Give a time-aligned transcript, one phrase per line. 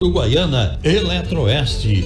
[0.00, 2.04] Uruguaiana Eletroeste.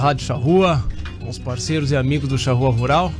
[0.00, 0.82] Rádio Charrua,
[1.28, 3.12] os parceiros e amigos do Charrua Rural.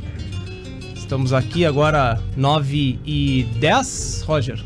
[0.95, 4.59] Estamos aqui agora 9 e 10, Roger.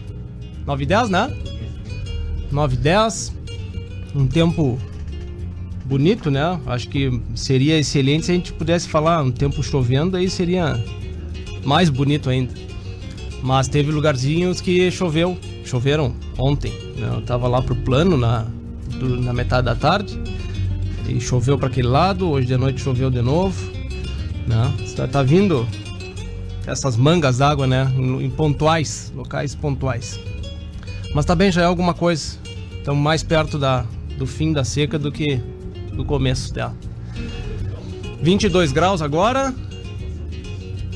[0.66, 1.36] 9 e 10, né?
[2.50, 3.34] 9 e 10.
[4.16, 4.80] Um tempo
[5.84, 6.58] bonito, né?
[6.66, 10.82] Acho que seria excelente se a gente pudesse falar um tempo chovendo, aí seria
[11.66, 12.54] mais bonito ainda.
[13.44, 16.72] Mas teve lugarzinhos que choveu, choveram ontem.
[16.96, 17.12] Né?
[17.14, 18.48] Eu tava lá pro plano na,
[19.00, 20.18] do, na metade da tarde
[21.08, 23.72] e choveu para aquele lado, hoje de noite choveu de novo.
[24.48, 24.74] Né?
[24.96, 25.68] Tá, tá vindo
[26.68, 27.92] essas mangas d'água, né?
[27.96, 30.20] Em, em pontuais, locais pontuais.
[31.14, 32.38] Mas tá bem, já é alguma coisa.
[32.78, 33.86] Estamos mais perto da,
[34.18, 35.40] do fim da seca do que
[35.94, 36.76] do começo dela.
[38.22, 39.54] 22 graus agora,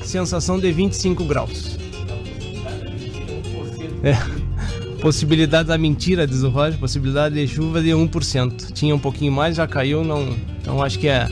[0.03, 1.77] sensação de 25 graus.
[4.03, 4.39] É.
[5.02, 8.73] Possibilidade da mentira, diz o Roger, possibilidade de chuva de 1%.
[8.73, 10.36] Tinha um pouquinho mais, já caiu, não.
[10.61, 11.30] Então acho que é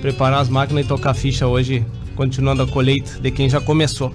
[0.00, 1.84] preparar as máquinas e tocar ficha hoje,
[2.14, 4.14] continuando a colheita de quem já começou.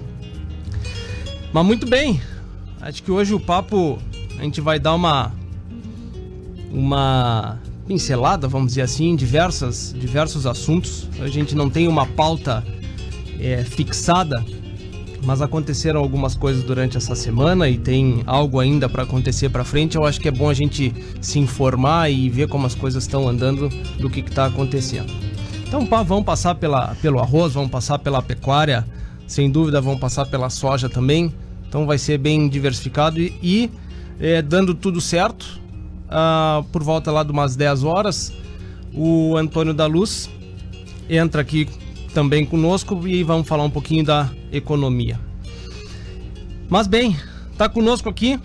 [1.52, 2.20] Mas muito bem,
[2.80, 3.98] acho que hoje o papo
[4.38, 5.32] a gente vai dar uma
[6.70, 11.08] uma pincelada, vamos dizer assim, em diversas, diversos assuntos.
[11.20, 12.64] A gente não tem uma pauta
[13.40, 14.44] é, fixada
[15.26, 19.96] mas aconteceram algumas coisas durante essa semana e tem algo ainda para acontecer para frente.
[19.96, 23.28] Eu acho que é bom a gente se informar e ver como as coisas estão
[23.28, 25.12] andando do que está acontecendo.
[25.66, 28.86] Então, pá, vamos passar pela, pelo arroz, vamos passar pela pecuária,
[29.26, 31.34] sem dúvida vamos passar pela soja também.
[31.68, 33.70] Então vai ser bem diversificado e, e
[34.20, 35.60] é, dando tudo certo,
[36.08, 38.32] ah, por volta lá de umas 10 horas,
[38.94, 40.30] o Antônio da Luz
[41.10, 41.68] entra aqui
[42.16, 45.20] também conosco e vamos falar um pouquinho da economia.
[46.66, 47.14] Mas bem,
[47.52, 48.40] está conosco aqui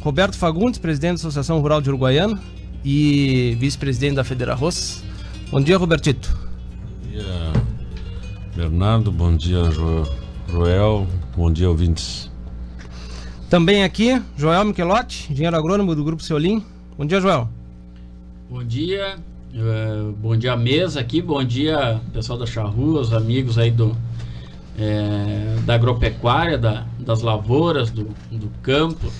[0.00, 2.42] Roberto Fagundes, presidente da Associação Rural de Uruguaiana
[2.84, 5.04] e vice-presidente da Federa Arroz.
[5.48, 6.36] Bom dia, Robertito.
[7.04, 7.52] Bom dia,
[8.56, 9.12] Bernardo.
[9.12, 9.62] Bom dia,
[10.50, 11.06] Joel.
[11.36, 12.28] Bom dia, ouvintes.
[13.48, 16.64] Também aqui, Joel Michelotti, engenheiro agrônomo do Grupo Seolim.
[16.98, 17.48] Bom dia, Joel.
[18.50, 19.18] Bom dia,
[19.56, 23.96] é, bom dia mesa aqui, bom dia pessoal da Charrua, os amigos aí do
[24.76, 29.12] é, da agropecuária, da, das lavouras, do, do campo.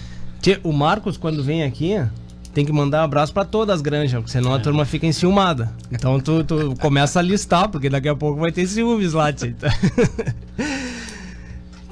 [0.64, 2.04] o Marcos, quando vem aqui,
[2.52, 4.56] tem que mandar um abraço para todas as granjas, porque senão é.
[4.56, 5.72] a turma fica enciumada.
[5.92, 9.54] Então tu, tu, começa a listar, porque daqui a pouco vai ter ciúmes lá, tia.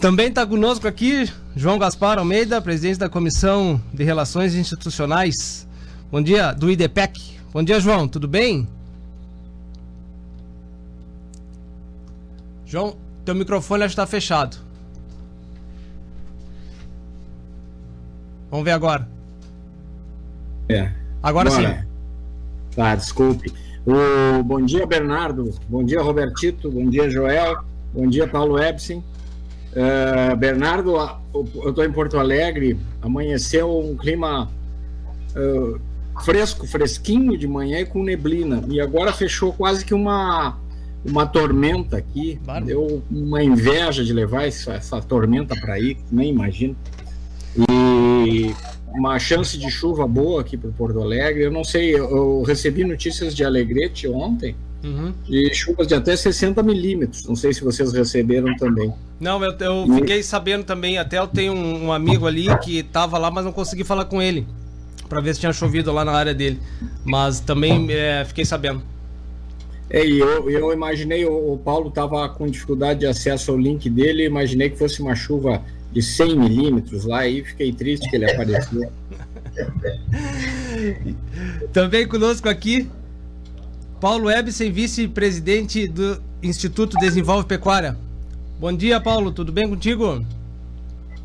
[0.00, 5.68] Também está conosco aqui João Gaspar Almeida, presidente da Comissão de Relações Institucionais.
[6.10, 7.41] Bom dia, do IDPEC.
[7.52, 8.66] Bom dia, João, tudo bem?
[12.64, 12.96] João,
[13.26, 14.56] teu microfone está fechado.
[18.50, 19.06] Vamos ver agora.
[20.66, 20.90] É.
[21.22, 21.50] Agora, agora.
[21.50, 21.86] sim.
[22.74, 23.52] Tá, desculpe.
[23.84, 25.50] O, bom dia, Bernardo.
[25.68, 26.70] Bom dia, Robertito.
[26.70, 27.62] Bom dia, Joel.
[27.92, 29.04] Bom dia, Paulo Ebsen.
[29.72, 30.96] Uh, Bernardo,
[31.34, 32.80] eu estou em Porto Alegre.
[33.02, 34.50] Amanheceu um clima
[35.36, 35.78] uh,
[36.22, 38.62] fresco, fresquinho de manhã e com neblina.
[38.68, 40.58] E agora fechou quase que uma,
[41.04, 42.40] uma tormenta aqui.
[42.44, 42.64] Claro.
[42.64, 46.76] Deu uma inveja de levar essa, essa tormenta para aí, nem imagino.
[47.56, 48.54] E
[48.88, 51.44] uma chance de chuva boa aqui para Porto Alegre.
[51.44, 54.56] Eu não sei, eu recebi notícias de Alegrete ontem.
[54.84, 55.12] Uhum.
[55.24, 57.24] De chuvas de até 60 milímetros.
[57.24, 58.92] Não sei se vocês receberam também.
[59.20, 60.98] Não, eu, eu fiquei sabendo também.
[60.98, 64.20] Até eu tenho um, um amigo ali que estava lá, mas não consegui falar com
[64.20, 64.44] ele
[65.12, 66.58] para ver se tinha chovido lá na área dele.
[67.04, 68.82] Mas também é, fiquei sabendo.
[69.90, 74.24] É, eu, eu imaginei, o, o Paulo estava com dificuldade de acesso ao link dele,
[74.24, 75.62] imaginei que fosse uma chuva
[75.92, 78.90] de 100 milímetros lá, e fiquei triste que ele apareceu.
[81.74, 82.88] Também conosco aqui,
[84.00, 87.98] Paulo Ebsen, vice-presidente do Instituto Desenvolve Pecuária.
[88.58, 90.24] Bom dia, Paulo, tudo bem contigo?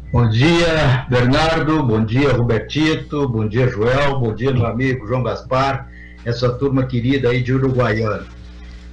[0.09, 5.91] Bom dia, Bernardo, bom dia, Robertito, bom dia, Joel, bom dia, meu amigo João Gaspar,
[6.23, 8.25] essa turma querida aí de Uruguaiana.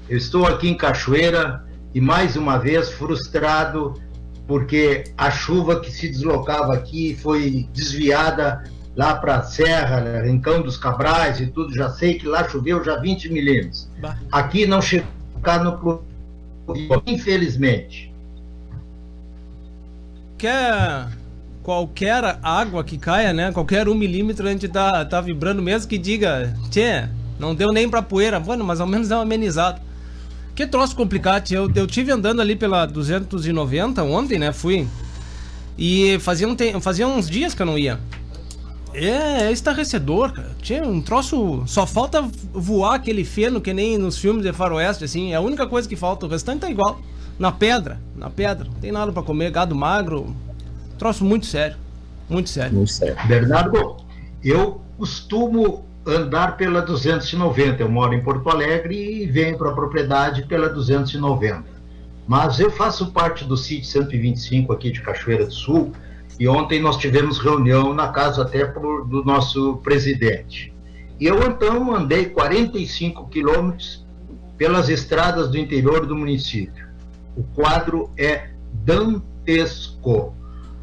[0.08, 1.64] Eu estou aqui em Cachoeira
[1.94, 3.94] e mais uma vez frustrado
[4.48, 8.64] porque a chuva que se deslocava aqui foi desviada
[8.96, 11.72] lá para a Serra, né, Rincão dos Cabrais e tudo.
[11.72, 13.88] Já sei que lá choveu já 20 milímetros.
[14.32, 15.06] Aqui não chegou
[15.36, 16.02] no
[17.06, 18.13] infelizmente.
[20.38, 21.08] Quer
[21.62, 23.50] qualquer água que caia, né?
[23.50, 27.08] Qualquer um milímetro a gente tá, tá vibrando, mesmo que diga, tchê,
[27.38, 28.38] não deu nem pra poeira.
[28.38, 29.80] Mano, mas ao menos é um amenizado.
[30.54, 31.50] Que troço complicado.
[31.50, 34.52] Eu, eu tive andando ali pela 290 ontem, né?
[34.52, 34.86] Fui.
[35.76, 36.78] E fazia, um te...
[36.80, 37.98] fazia uns dias que eu não ia.
[38.92, 40.54] É, é estarrecedor, cara.
[40.62, 41.64] Tinha um troço.
[41.66, 42.22] Só falta
[42.52, 45.32] voar aquele feno que nem nos filmes de faroeste, assim.
[45.32, 46.26] É a única coisa que falta.
[46.26, 47.00] O restante tá igual.
[47.38, 48.66] Na pedra, na pedra.
[48.66, 50.34] Não tem nada para comer, gado magro.
[50.98, 51.76] Troço muito sério.
[52.28, 52.74] Muito sério.
[52.74, 53.16] Muito sério.
[53.26, 53.96] Bernardo,
[54.42, 57.82] eu costumo andar pela 290.
[57.82, 61.64] Eu moro em Porto Alegre e venho para a propriedade pela 290.
[62.26, 65.92] Mas eu faço parte do sítio 125 aqui de Cachoeira do Sul
[66.38, 70.72] e ontem nós tivemos reunião na casa até por, do nosso presidente.
[71.20, 74.04] E eu então andei 45 quilômetros
[74.56, 76.83] pelas estradas do interior do município.
[77.36, 78.50] O quadro é
[78.84, 80.34] dantesco.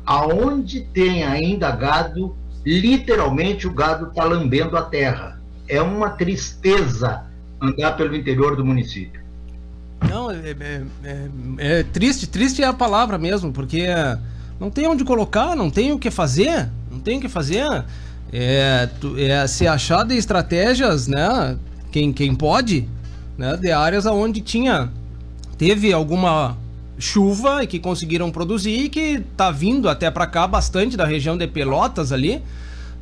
[0.06, 5.40] Aonde tem ainda gado, literalmente o gado está lambendo a terra.
[5.68, 7.24] É uma tristeza
[7.62, 9.22] andar pelo interior do município.
[10.10, 13.86] Não, é, é, é, é, triste, triste é a palavra mesmo, porque
[14.60, 17.84] não tem onde colocar, não tem o que fazer, não tem o que fazer.
[18.34, 21.58] É, é se achar de estratégias, né?
[21.92, 22.88] Quem, quem pode,
[23.38, 23.58] né?
[23.58, 24.90] De áreas onde tinha,
[25.62, 26.58] teve alguma
[26.98, 31.38] chuva e que conseguiram produzir e que tá vindo até para cá bastante da região
[31.38, 32.42] de Pelotas ali,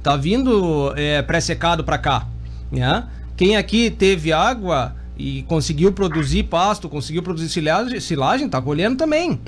[0.03, 2.27] tá vindo é, pré-secado para cá,
[2.69, 3.07] né?
[3.37, 9.39] Quem aqui teve água e conseguiu produzir pasto, conseguiu produzir silagem, silagem tá colhendo também,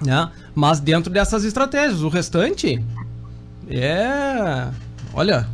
[0.00, 0.30] né?
[0.54, 2.80] Mas dentro dessas estratégias, o restante
[3.68, 4.68] é,
[5.12, 5.48] olha,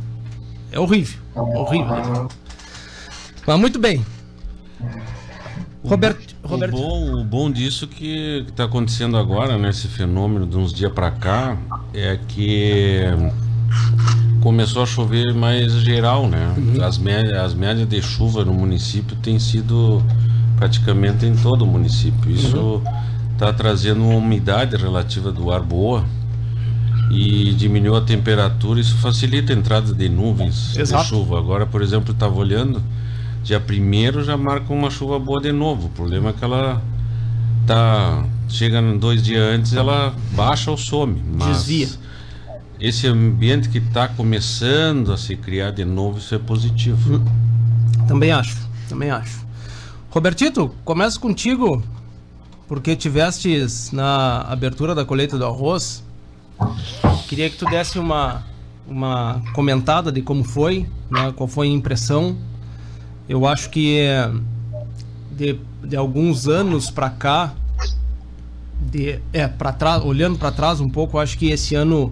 [0.71, 2.29] é horrível, horrível.
[3.47, 4.05] Mas muito bem.
[5.89, 6.75] Roberto, Roberto.
[6.75, 10.91] O, bom, o bom disso que está acontecendo agora, né, esse fenômeno de uns dias
[10.91, 11.57] para cá,
[11.93, 13.01] é que
[14.39, 16.53] começou a chover mais geral, né?
[16.55, 16.83] Uhum.
[16.83, 20.03] As, médias, as médias de chuva no município têm sido
[20.57, 22.29] praticamente em todo o município.
[22.29, 22.81] Isso
[23.33, 23.53] está uhum.
[23.53, 26.05] trazendo uma umidade relativa do ar boa
[27.11, 28.79] e diminuiu a temperatura.
[28.79, 31.03] Isso facilita a entrada de nuvens Exato.
[31.03, 31.39] de chuva.
[31.39, 32.81] Agora, por exemplo, estava olhando
[33.43, 35.87] dia primeiro já marca uma chuva boa de novo.
[35.87, 36.81] O problema é que ela
[37.65, 41.21] tá chega dois dias antes, ela baixa ou some.
[41.45, 41.89] Desvia.
[42.79, 47.17] Esse ambiente que está começando a se criar de novo, isso é positivo.
[47.17, 47.25] Hum.
[48.07, 48.57] Também acho,
[48.87, 49.45] também acho.
[50.09, 51.83] Robertito, começa contigo,
[52.67, 56.03] porque tivestes na abertura da colheita do arroz.
[57.27, 58.43] Queria que tu desse uma,
[58.87, 62.35] uma comentada de como foi, né, qual foi a impressão
[63.29, 64.31] eu acho que é,
[65.31, 67.53] de, de alguns anos para cá,
[68.81, 72.11] de, é, para trás, olhando para trás um pouco, acho que esse ano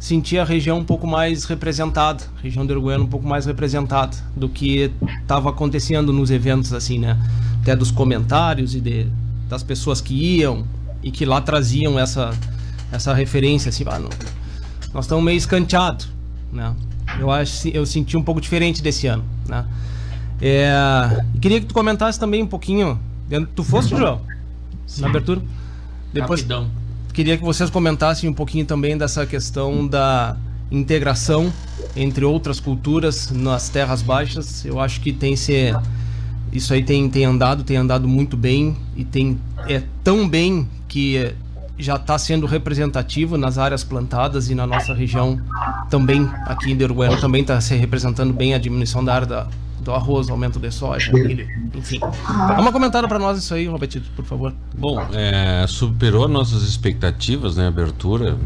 [0.00, 4.48] senti a região um pouco mais representada, região do Uruguaiana um pouco mais representada do
[4.48, 4.90] que
[5.20, 7.18] estava acontecendo nos eventos assim, né?
[7.60, 9.06] Até dos comentários e de,
[9.48, 10.64] das pessoas que iam
[11.02, 12.30] e que lá traziam essa
[12.90, 14.10] essa referência assim, ah, não,
[14.92, 16.08] nós estamos meio escanteados,
[16.50, 16.74] né?
[17.18, 19.66] Eu acho eu senti um pouco diferente desse ano, né?
[20.46, 23.00] É, queria que tu comentasse também um pouquinho.
[23.56, 24.20] Tu foste, João?
[24.86, 25.00] Sim.
[25.00, 25.40] Na abertura?
[26.12, 26.70] Depois, Rapidão.
[27.14, 30.36] Queria que vocês comentassem um pouquinho também dessa questão da
[30.70, 31.50] integração
[31.96, 34.66] entre outras culturas nas terras baixas.
[34.66, 35.74] Eu acho que tem se
[36.52, 41.34] isso aí tem, tem andado, tem andado muito bem e tem é tão bem que
[41.78, 45.40] já está sendo representativo nas áreas plantadas e na nossa região
[45.88, 49.48] também aqui em Derugueno também está se representando bem a diminuição da área da,
[49.84, 52.00] do arroz, aumento de soja, milho, enfim.
[52.00, 54.52] Dá uma comentário para nós isso aí, Robertito, por favor.
[54.76, 58.36] Bom, é, superou nossas expectativas, né, abertura.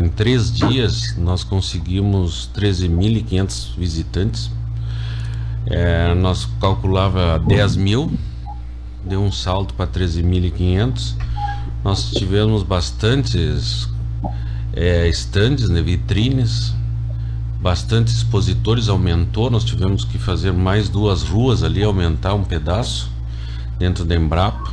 [0.00, 4.50] Em três dias nós conseguimos 13.500 visitantes.
[5.66, 8.12] É, nós calculava 10 mil,
[9.04, 11.14] deu um salto para 13.500.
[11.84, 13.88] Nós tivemos bastantes
[14.72, 16.72] é, estandes, né, vitrines,
[17.60, 19.50] bastante expositores, aumentou.
[19.50, 23.10] Nós tivemos que fazer mais duas ruas ali, aumentar um pedaço
[23.78, 24.72] dentro da Embrapa.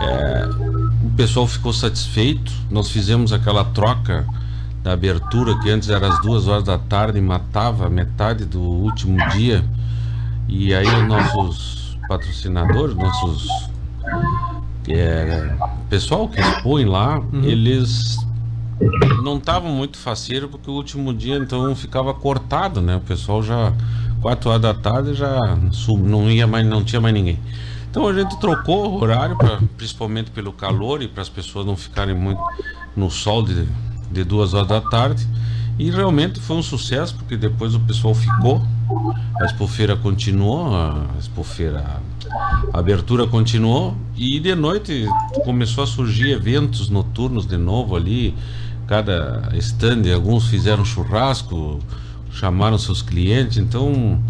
[0.00, 0.48] É,
[1.04, 2.52] o pessoal ficou satisfeito.
[2.70, 4.26] Nós fizemos aquela troca
[4.82, 9.16] da abertura que antes era às duas horas da tarde e matava metade do último
[9.30, 9.64] dia.
[10.48, 13.48] E aí os nossos patrocinadores, nossos
[14.88, 15.56] é,
[15.90, 17.42] pessoal que expõe lá, uhum.
[17.42, 18.16] eles
[19.22, 22.96] não estavam muito faceiro porque o último dia então ficava cortado, né?
[22.96, 23.72] O pessoal já
[24.20, 25.56] quatro horas da tarde já
[25.98, 27.38] não ia mais, não tinha mais ninguém.
[27.90, 29.36] Então a gente trocou o horário,
[29.76, 32.42] principalmente pelo calor e para as pessoas não ficarem muito
[32.94, 33.66] no sol de,
[34.10, 35.26] de duas horas da tarde.
[35.78, 38.62] E realmente foi um sucesso, porque depois o pessoal ficou,
[39.40, 42.00] a expofeira continuou, a expofeira,
[42.72, 45.06] a abertura continuou, e de noite
[45.44, 48.34] começou a surgir eventos noturnos de novo ali,
[48.86, 51.80] cada stand, alguns fizeram churrasco,
[52.30, 54.20] chamaram seus clientes, então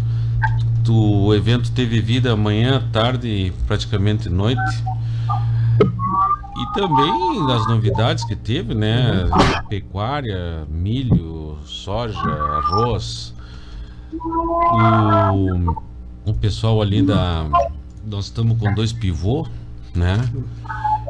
[0.89, 4.83] o evento teve vida manhã, tarde e praticamente noite.
[6.59, 9.29] E também as novidades que teve, né?
[9.69, 13.33] Pecuária, milho, soja, arroz.
[14.13, 17.45] O, o pessoal ali da.
[18.05, 19.45] Nós estamos com dois pivô,
[19.93, 20.17] né?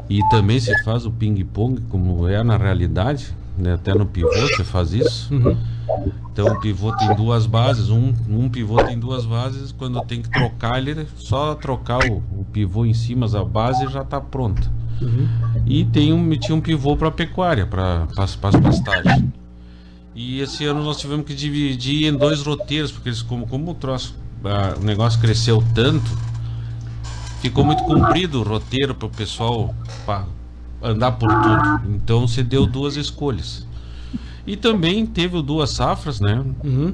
[0.09, 3.73] E também se faz o ping-pong, como é na realidade, né?
[3.73, 5.33] Até no pivô você faz isso.
[5.33, 5.57] Uhum.
[6.31, 10.29] Então o pivô tem duas bases, um, um pivô tem duas bases, quando tem que
[10.29, 14.71] trocar ele, só trocar o, o pivô em cima, a base já está pronta.
[15.01, 15.27] Uhum.
[15.65, 18.83] E tem um, tinha um pivô para pecuária, para as pastagens.
[20.13, 23.75] E esse ano nós tivemos que dividir em dois roteiros, porque eles, como, como o,
[23.75, 26.09] troço, a, o negócio cresceu tanto,
[27.39, 29.73] ficou muito comprido o roteiro para o pessoal
[30.81, 31.95] andar por tudo.
[31.95, 33.65] Então você deu duas escolhas.
[34.45, 36.43] E também teve o Duas Safras, né?
[36.63, 36.93] Uhum.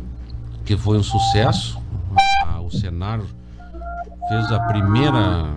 [0.65, 1.79] Que foi um sucesso.
[2.63, 3.21] o Senar
[4.27, 5.53] fez a primeira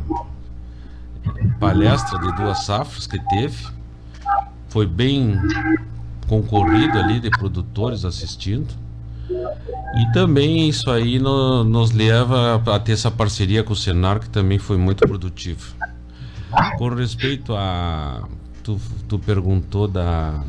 [1.58, 3.66] palestra de Duas Safras que teve.
[4.68, 5.40] Foi bem
[6.28, 8.74] concorrido ali de produtores assistindo.
[9.96, 14.28] E também isso aí no, nos leva a ter essa parceria com o Senar, que
[14.28, 15.74] também foi muito produtivo.
[16.78, 18.28] Com respeito a.
[18.62, 20.42] Tu, tu perguntou da.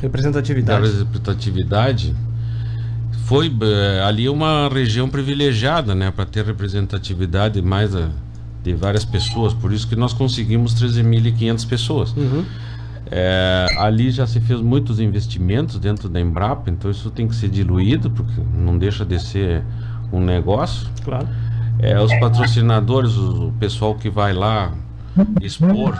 [0.00, 0.90] Representatividade.
[0.90, 2.14] Da representatividade.
[3.26, 6.10] Foi eh, ali uma região privilegiada, né?
[6.10, 8.10] Para ter representatividade mais a,
[8.62, 9.54] de várias pessoas.
[9.54, 12.12] Por isso que nós conseguimos 13.500 pessoas.
[12.12, 12.44] Uhum.
[13.14, 17.50] É, ali já se fez muitos investimentos dentro da Embrapa, então isso tem que ser
[17.50, 19.62] diluído, porque não deixa de ser
[20.10, 20.88] um negócio.
[21.04, 21.28] Claro.
[21.78, 24.72] É, os patrocinadores, o pessoal que vai lá
[25.40, 25.96] expor,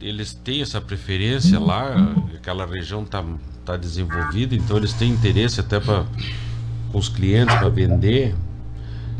[0.00, 1.94] eles têm essa preferência lá,
[2.34, 3.22] aquela região está
[3.64, 6.04] tá desenvolvida, então eles têm interesse até para
[6.92, 8.34] os clientes para vender.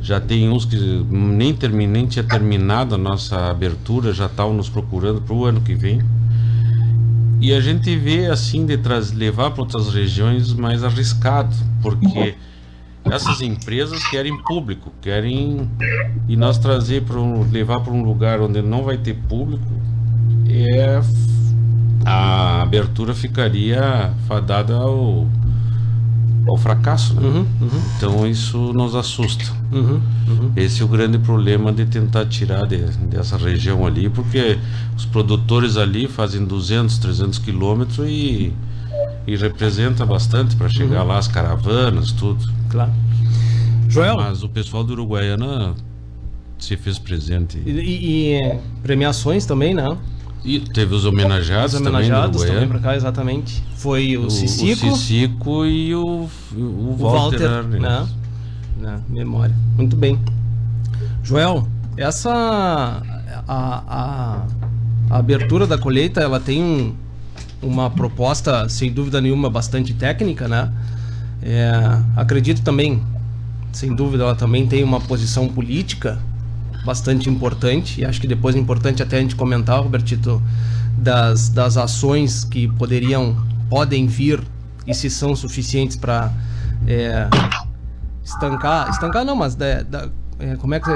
[0.02, 0.76] Já tem uns que
[1.10, 5.60] nem, termin, nem tinha terminado a nossa abertura, já estavam nos procurando para o ano
[5.60, 6.00] que vem.
[7.40, 8.78] E a gente vê assim de
[9.14, 12.34] levar para outras regiões mais arriscado, porque
[13.04, 15.68] essas empresas querem público, querem
[16.28, 19.64] e nós trazer para um, levar para um lugar onde não vai ter público,
[20.48, 21.00] é
[22.04, 25.26] a abertura ficaria fadada ao
[26.48, 27.14] ao fracasso.
[27.14, 27.22] Né?
[27.22, 27.82] Uhum, uhum.
[27.96, 29.44] Então isso nos assusta.
[29.70, 34.58] Uhum, uhum, Esse é o grande problema de tentar tirar de, dessa região ali, porque
[34.96, 38.52] os produtores ali fazem 200, 300 quilômetros e,
[39.26, 41.08] e representa bastante para chegar uhum.
[41.08, 42.59] lá as caravanas, tudo.
[42.70, 42.92] Claro.
[43.88, 44.16] Joel.
[44.16, 45.74] Mas o pessoal do Uruguaiana
[46.58, 47.60] se fez presente.
[47.66, 49.96] E, e, e premiações também, né?
[50.44, 53.62] E teve os homenageados, os homenageados também, também para cá, exatamente.
[53.76, 54.86] Foi o, o Cicico.
[54.86, 58.08] O Cicico e o, o, Walter, Walter né?
[58.78, 59.54] Na memória.
[59.76, 60.18] Muito bem.
[61.22, 62.30] Joel, essa
[63.46, 64.46] a, a,
[65.10, 66.94] a abertura da colheita, ela tem um,
[67.60, 70.72] uma proposta, sem dúvida nenhuma, bastante técnica, né?
[71.42, 71.72] É,
[72.16, 73.02] acredito também,
[73.72, 76.18] sem dúvida, ela também tem uma posição política
[76.84, 80.42] bastante importante, e acho que depois é importante até a gente comentar, Robertito,
[80.96, 83.36] das, das ações que poderiam,
[83.68, 84.42] podem vir
[84.86, 86.32] e se são suficientes para
[86.86, 87.28] é,
[88.24, 89.84] estancar, estancar não, mas é,
[90.38, 90.90] é, como é que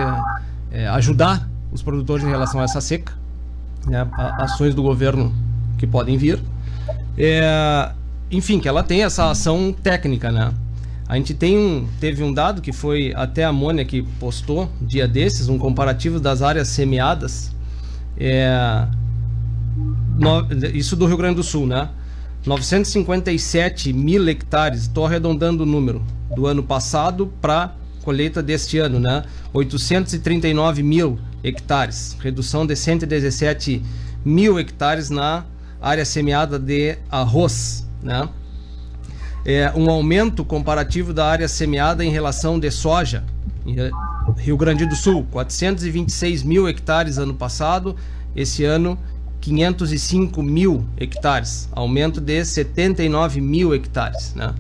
[0.71, 3.13] é, ajudar os produtores em relação a essa seca,
[3.87, 4.07] né,
[4.39, 5.35] ações do governo
[5.79, 6.41] que podem vir,
[7.17, 7.93] é,
[8.37, 10.53] enfim, que ela tem essa ação técnica, né?
[11.07, 15.07] A gente tem um, teve um dado que foi até a Mônia que postou dia
[15.07, 17.53] desses, um comparativo das áreas semeadas.
[18.17, 18.87] É,
[20.19, 21.91] no, isso do Rio Grande do Sul, né?
[22.47, 26.03] 957 mil hectares, estou arredondando o número,
[26.35, 29.25] do ano passado para colheita deste ano, né?
[29.53, 33.83] 839 mil hectares, redução de 117
[34.25, 35.45] mil hectares na
[35.81, 38.29] área semeada de arroz, né?
[39.45, 43.25] É um aumento comparativo da área semeada em relação de soja.
[44.37, 47.97] Rio Grande do Sul, 426 mil hectares ano passado,
[48.37, 48.99] esse ano
[49.41, 54.55] 505 mil hectares, aumento de 79 mil hectares, né?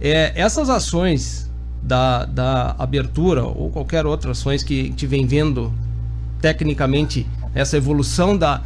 [0.00, 1.48] É, essas ações
[1.80, 5.72] da, da abertura ou qualquer outra ações que gente vem vendo
[6.40, 8.62] tecnicamente essa evolução da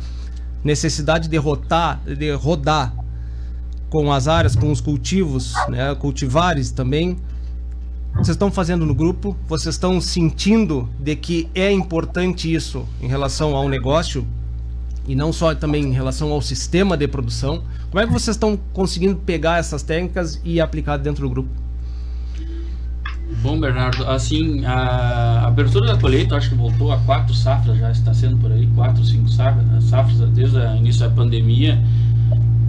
[0.64, 2.94] necessidade de rotar, de rodar
[3.90, 7.16] com as áreas, com os cultivos, né, cultivares também.
[8.14, 9.36] Vocês estão fazendo no grupo?
[9.46, 14.26] Vocês estão sentindo de que é importante isso em relação ao negócio
[15.06, 17.62] e não só também em relação ao sistema de produção?
[17.90, 21.50] Como é que vocês estão conseguindo pegar essas técnicas e aplicar dentro do grupo?
[23.42, 28.14] Bom, Bernardo, assim, a abertura da colheita acho que voltou a quatro safras, já está
[28.14, 31.82] sendo por aí, quatro, cinco safras, safras desde o início da pandemia.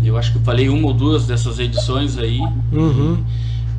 [0.04, 2.40] Eu acho que eu falei uma ou duas dessas edições aí.
[2.72, 3.24] Uhum.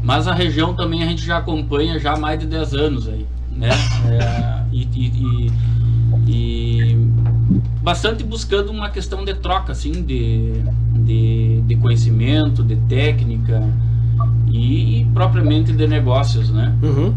[0.03, 3.27] Mas a região também a gente já acompanha já há mais de 10 anos aí,
[3.51, 3.71] né?
[4.07, 5.53] É, e, e,
[6.27, 6.97] e, e,
[7.83, 10.63] bastante buscando uma questão de troca, assim, de,
[10.95, 13.63] de, de conhecimento, de técnica
[14.51, 16.75] e propriamente de negócios, né?
[16.83, 17.15] Uhum.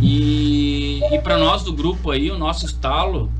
[0.00, 3.30] E, e para nós do grupo aí, o nosso estalo,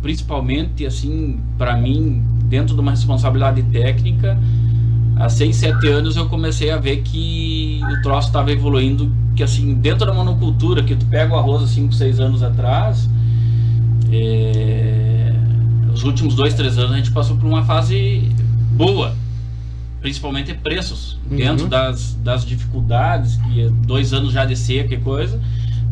[0.00, 4.38] principalmente assim, para mim, dentro de uma responsabilidade técnica,
[5.16, 9.74] há 6, 7 anos eu comecei a ver que o troço estava evoluindo, que assim,
[9.74, 13.08] dentro da monocultura, que tu pega o arroz há 5, 6 anos atrás,
[14.12, 15.32] é,
[15.92, 18.30] os últimos 2, 3 anos a gente passou por uma fase
[18.72, 19.14] boa,
[20.00, 21.36] principalmente preços, uhum.
[21.36, 25.40] dentro das, das dificuldades, que dois anos já de seca e coisa,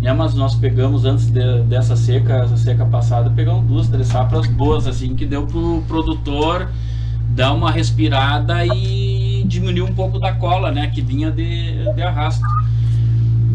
[0.05, 4.47] né, mas nós pegamos antes de, dessa seca, essa seca passada, pegamos duas, três safras
[4.47, 6.69] boas, assim, que deu pro produtor
[7.31, 12.45] dar uma respirada e diminuir um pouco da cola, né, que vinha de, de arrasto.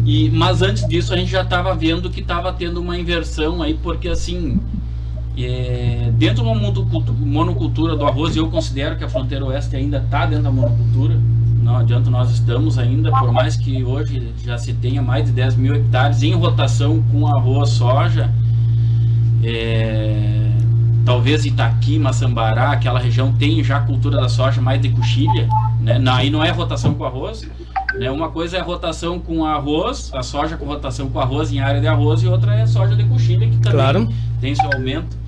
[0.04, 3.74] E, mas antes disso a gente já estava vendo que estava tendo uma inversão aí,
[3.74, 4.58] porque assim,
[5.38, 10.42] é, dentro da monocultura do arroz, eu considero que a fronteira oeste ainda está dentro
[10.42, 11.14] da monocultura.
[11.62, 15.56] Não adianta, nós estamos ainda, por mais que hoje já se tenha mais de 10
[15.56, 18.32] mil hectares em rotação com arroz, soja.
[19.42, 20.50] É,
[21.04, 25.48] talvez Itaqui, Maçambará, aquela região tem já cultura da soja mais de coxilha.
[25.80, 26.00] Né?
[26.10, 27.48] Aí não é rotação com arroz.
[27.94, 28.10] Né?
[28.10, 31.86] Uma coisa é rotação com arroz, a soja com rotação com arroz em área de
[31.86, 34.08] arroz, e outra é soja de coxilha, que também claro.
[34.40, 35.18] tem seu aumento.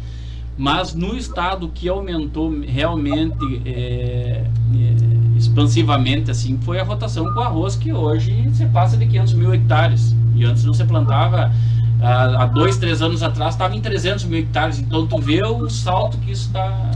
[0.56, 5.11] Mas no estado que aumentou realmente é, é,
[5.52, 10.16] expansivamente assim foi a rotação com arroz, que hoje você passa de 500 mil hectares.
[10.34, 11.52] E antes não se plantava,
[12.00, 14.78] há, dois, três anos atrás estava em 300 mil hectares.
[14.78, 16.90] Então tu vê o salto que isso está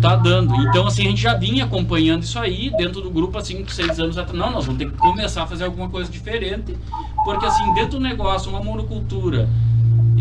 [0.00, 0.52] tá dando.
[0.62, 4.00] Então, assim, a gente já vinha acompanhando isso aí dentro do grupo há 5, 6
[4.00, 4.36] anos atrás.
[4.36, 6.76] Não, nós vamos ter que começar a fazer alguma coisa diferente,
[7.24, 9.48] porque, assim, dentro do negócio, uma monocultura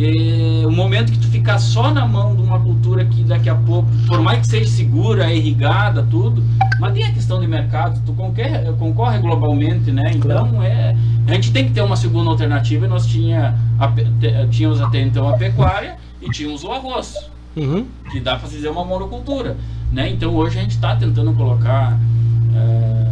[0.03, 3.55] é, o momento que tu ficar só na mão de uma cultura que daqui a
[3.55, 6.43] pouco, por mais que seja segura, irrigada, tudo,
[6.79, 10.11] mas tem a questão de mercado, tu concorre, concorre globalmente, né?
[10.15, 10.63] Então claro.
[10.63, 10.95] é,
[11.27, 13.91] a gente tem que ter uma segunda alternativa e nós tinha, a,
[14.49, 17.85] tínhamos até então a pecuária e tínhamos o arroz, uhum.
[18.11, 19.57] que dá para fazer uma monocultura,
[19.91, 20.09] né?
[20.09, 21.99] Então hoje a gente está tentando colocar
[22.55, 23.11] é,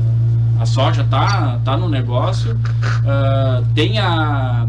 [0.60, 4.68] a soja tá, tá no negócio, uh, tem a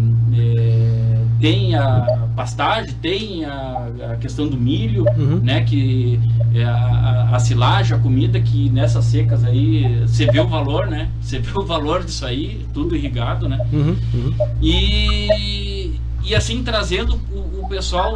[1.40, 5.40] tem a pastagem, tem a, a questão do milho, uhum.
[5.42, 5.62] né?
[5.62, 6.20] Que
[6.54, 10.86] é a, a, a, silagem, a comida que nessas secas aí você vê o valor,
[10.86, 11.08] né?
[11.20, 13.58] Você vê o valor disso aí, tudo irrigado, né?
[13.72, 13.96] Uhum.
[14.14, 14.34] Uhum.
[14.60, 18.12] E, e assim trazendo o, o, pessoal,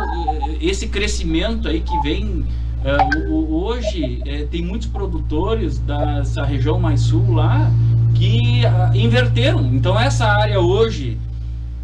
[0.60, 2.44] esse crescimento aí que vem.
[2.84, 7.72] Uh, hoje uh, tem muitos produtores dessa região mais sul lá
[8.14, 9.64] que uh, inverteram.
[9.74, 11.16] Então essa área hoje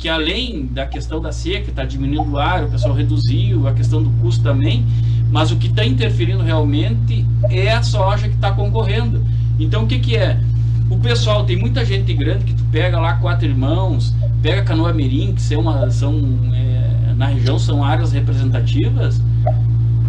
[0.00, 4.02] que além da questão da seca, está diminuindo o ar, o pessoal reduziu, a questão
[4.02, 4.84] do custo também,
[5.30, 9.22] mas o que está interferindo realmente é a soja que está concorrendo.
[9.58, 10.40] Então o que, que é?
[10.88, 15.34] O pessoal, tem muita gente grande que tu pega lá quatro irmãos, pega Canoa Mirim,
[15.34, 16.18] que são, uma, são
[16.54, 19.20] é, na região são áreas representativas,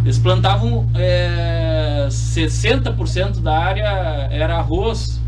[0.04, 5.22] eles plantavam é, 60% da área era arroz,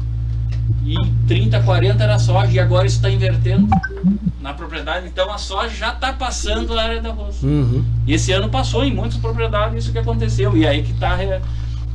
[0.85, 0.95] e
[1.27, 3.67] 30, 40 era soja, e agora isso está invertendo
[4.41, 5.07] na propriedade.
[5.07, 7.41] Então a soja já está passando a área de arroz.
[7.41, 7.83] Uhum.
[8.07, 10.55] Esse ano passou em muitas propriedades isso que aconteceu.
[10.57, 11.17] E aí que está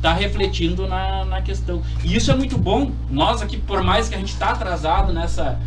[0.01, 1.81] tá refletindo na, na questão.
[2.03, 2.91] E isso é muito bom.
[3.09, 5.59] Nós aqui, por mais que a gente está atrasado nessa.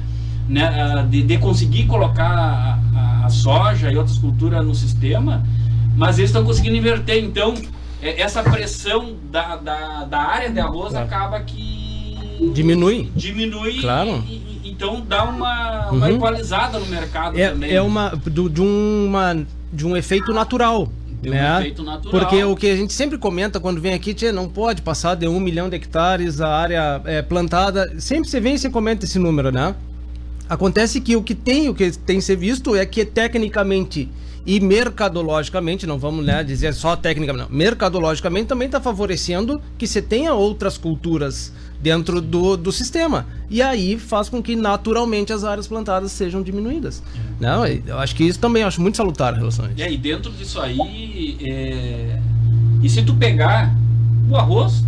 [0.48, 5.46] Né, de, de conseguir colocar a, a, a soja e outras culturas no sistema,
[5.96, 7.22] mas eles estão conseguindo inverter.
[7.22, 7.54] Então,
[8.02, 11.06] é, essa pressão da, da, da área de arroz Claro.
[11.06, 11.81] acaba que
[12.50, 13.10] Diminui.
[13.14, 14.22] diminui Claro.
[14.28, 16.16] e, e- então dá uma, uma Uhum.
[16.16, 17.70] equalizada no mercado também.
[17.70, 20.90] É, é uma, do- de, uma, de um efeito natural.
[21.22, 21.58] De um né?
[21.60, 22.10] efeito natural.
[22.10, 25.28] Porque o que a gente sempre comenta quando vem aqui, tchê, não pode passar de
[25.28, 27.92] um milhão de hectares a área é, plantada.
[28.00, 29.74] Sempre você vem e você comenta esse número, né?
[30.48, 34.08] Acontece que o que tem, o que tem que ser visto é que tecnicamente
[34.44, 40.02] e mercadologicamente, não vamos né, dizer só tecnicamente, não, mercadologicamente também está favorecendo que você
[40.02, 43.26] tenha outras culturas dentro do, do sistema.
[43.50, 47.02] E aí faz com que naturalmente as áreas plantadas sejam diminuídas.
[47.40, 49.78] Não, eu acho que isso também acho muito salutar em relação a isso.
[49.78, 52.20] E aí dentro disso aí, é...
[52.82, 53.74] e se tu pegar
[54.28, 54.84] o arroz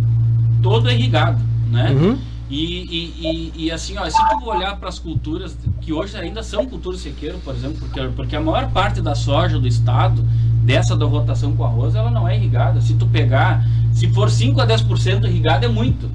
[0.61, 1.39] todo é irrigado,
[1.69, 1.91] né?
[1.91, 2.17] Uhum.
[2.49, 6.41] E, e, e, e assim, ó, se tu olhar para as culturas que hoje ainda
[6.41, 10.25] são culturas sequeiro, por exemplo, porque, porque a maior parte da soja do estado,
[10.63, 12.81] dessa da rotação com arroz, ela não é irrigada.
[12.81, 16.09] Se tu pegar, se for 5 a 10% irrigado é muito.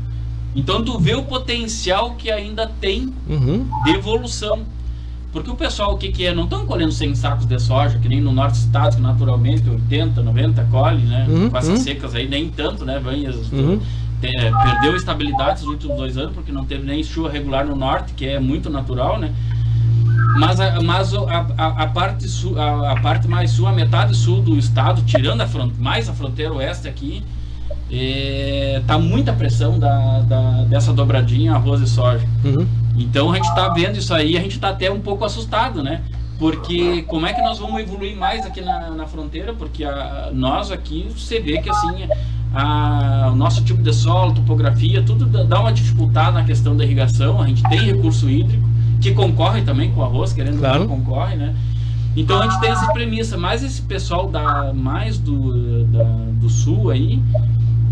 [0.57, 3.65] Então tu vê o potencial que ainda tem Uhum.
[3.85, 4.61] de evolução.
[5.33, 6.35] Porque o pessoal, o que, que é?
[6.35, 9.63] Não estão colhendo 100 sacos de soja, que nem no norte do estado, que naturalmente
[9.71, 11.25] 80, 90 colhe, né?
[11.29, 11.85] Uhum, Com essas uhum.
[11.85, 12.99] secas aí, nem tanto, né?
[12.99, 13.81] Vem, Uhum.
[14.21, 18.27] perdeu estabilidade nos últimos dois anos, porque não teve nem chuva regular no norte, que
[18.27, 19.33] é muito natural, né?
[20.39, 24.15] Mas, a, mas a, a, a parte sul, a, a parte mais sul, a metade
[24.15, 27.23] sul do estado, tirando a fron- mais a fronteira oeste aqui,
[27.91, 32.25] é, tá muita pressão da, da- dessa dobradinha arroz e soja.
[32.45, 32.67] Uhum.
[32.97, 36.03] Então a gente está vendo isso aí, a gente está até um pouco assustado, né?
[36.39, 39.53] Porque como é que nós vamos evoluir mais aqui na, na fronteira?
[39.53, 42.09] Porque a- nós aqui, você vê que assim,
[42.55, 46.85] a- o nosso tipo de solo, topografia, tudo dá- dá uma dificuldade na questão da
[46.85, 47.41] irrigação.
[47.43, 48.67] A gente tem recurso hídrico,
[49.01, 50.83] que concorre também com o arroz, querendo Claro.
[50.83, 51.55] ou não concorre, né?
[52.17, 56.91] Então a gente tem essa premissa, mas esse pessoal da, mais do, da- do sul
[56.91, 57.23] aí,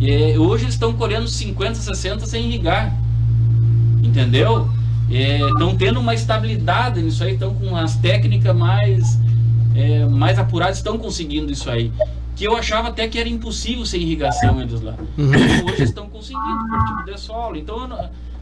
[0.01, 2.94] é, hoje eles estão colhendo 50, 60 sem irrigar.
[4.03, 4.68] Entendeu?
[5.11, 9.18] Estão tendo uma estabilidade nisso aí, estão com as técnicas mais,
[9.75, 11.90] é, mais apuradas, estão conseguindo isso aí.
[12.37, 14.94] Que eu achava até que era impossível sem irrigação eles lá.
[15.16, 15.31] Uhum.
[15.73, 17.57] Hoje estão conseguindo, por tipo de solo.
[17.57, 17.88] Então,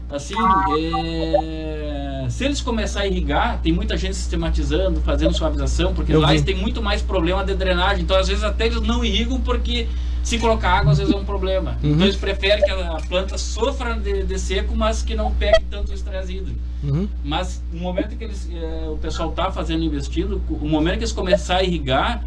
[0.09, 0.35] assim,
[0.79, 6.27] é, se eles começarem a irrigar, tem muita gente sistematizando, fazendo suavização, porque Eu lá
[6.27, 6.33] vi.
[6.35, 8.03] eles têm muito mais problema de drenagem.
[8.03, 9.87] Então, às vezes, até eles não irrigam porque
[10.23, 11.77] se colocar água, às vezes é um problema.
[11.83, 11.91] Uhum.
[11.91, 15.91] Então, eles preferem que a planta sofra de, de seco, mas que não pegue tanto
[15.91, 16.59] o estresse hídrico.
[16.83, 17.07] Uhum.
[17.23, 21.11] Mas no momento que eles, eh, o pessoal está fazendo investindo, o momento que eles
[21.11, 22.23] começarem a irrigar,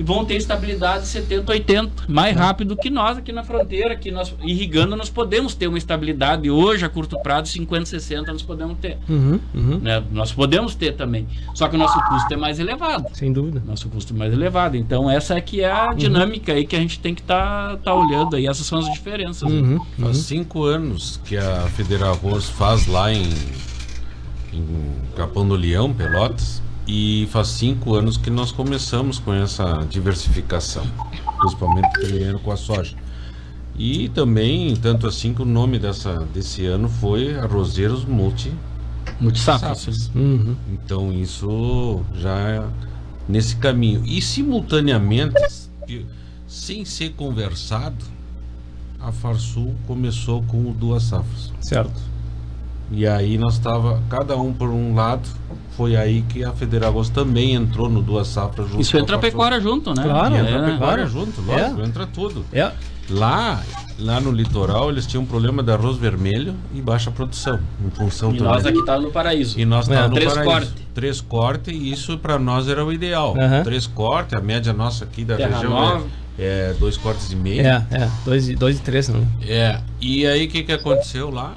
[0.00, 4.34] e vão ter estabilidade 70, 80, mais rápido que nós aqui na fronteira, que nós
[4.42, 8.96] irrigando nós podemos ter uma estabilidade hoje a curto prazo 50, 60 nós podemos ter,
[9.06, 9.38] Uhum.
[9.54, 9.78] Uhum.
[9.78, 10.02] né?
[10.10, 11.28] Nós podemos ter também.
[11.54, 13.04] Só que o nosso custo é mais elevado.
[13.12, 13.62] Sem dúvida.
[13.66, 14.74] Nosso custo é mais elevado.
[14.74, 17.94] Então essa é que é a dinâmica aí que a gente tem que estar tá,
[17.94, 18.46] olhando aí.
[18.46, 19.50] Essas são as diferenças.
[19.50, 19.60] né?
[19.60, 19.80] Uhum.
[19.98, 23.28] Faz cinco anos que a Federal Arroz faz lá em,
[24.52, 24.64] em
[25.14, 30.84] Capão do Leão, Pelotas, e faz cinco anos que nós começamos com essa diversificação,
[31.38, 32.96] principalmente primeiro com a soja.
[33.76, 38.52] E também, tanto assim que o nome dessa, desse ano foi Arrozeiros Multi
[39.20, 39.78] Multissafras.
[39.78, 40.10] Safras.
[40.14, 40.56] Uhum.
[40.72, 42.62] Então isso já é
[43.28, 44.02] nesse caminho.
[44.04, 45.34] E simultaneamente,
[46.46, 48.04] sem ser conversado,
[49.00, 51.52] a Farsul começou com o duas safras.
[51.60, 52.00] Certo.
[52.90, 55.28] E aí nós estava cada um por um lado.
[55.76, 59.16] Foi aí que a Federal Arroz também entrou no duas safras junto Isso a entra
[59.16, 60.02] a pecuária junto, né?
[60.02, 60.72] Claro, E É, entra a né?
[60.72, 61.26] pecuária Claro.
[61.26, 61.84] junto, lógico, É.
[61.84, 62.44] entra tudo.
[62.52, 62.70] É.
[63.08, 63.60] Lá,
[63.98, 68.30] lá no litoral, eles tinham um problema de arroz vermelho e baixa produção, em função
[68.32, 68.52] E também.
[68.52, 69.58] nós aqui tá no paraíso.
[69.58, 70.52] E nós É, estávamos no três paraíso.
[70.52, 70.86] corte.
[70.94, 73.34] Três cortes, e isso para nós era o ideal.
[73.64, 76.04] Três cortes, a média nossa aqui da Terra região Nova.
[76.38, 77.62] é, é dois cortes e meio.
[77.66, 78.08] É, é.
[78.24, 79.26] Dois, e- dois e três, não.
[79.42, 81.54] É, E aí o que, que aconteceu lá?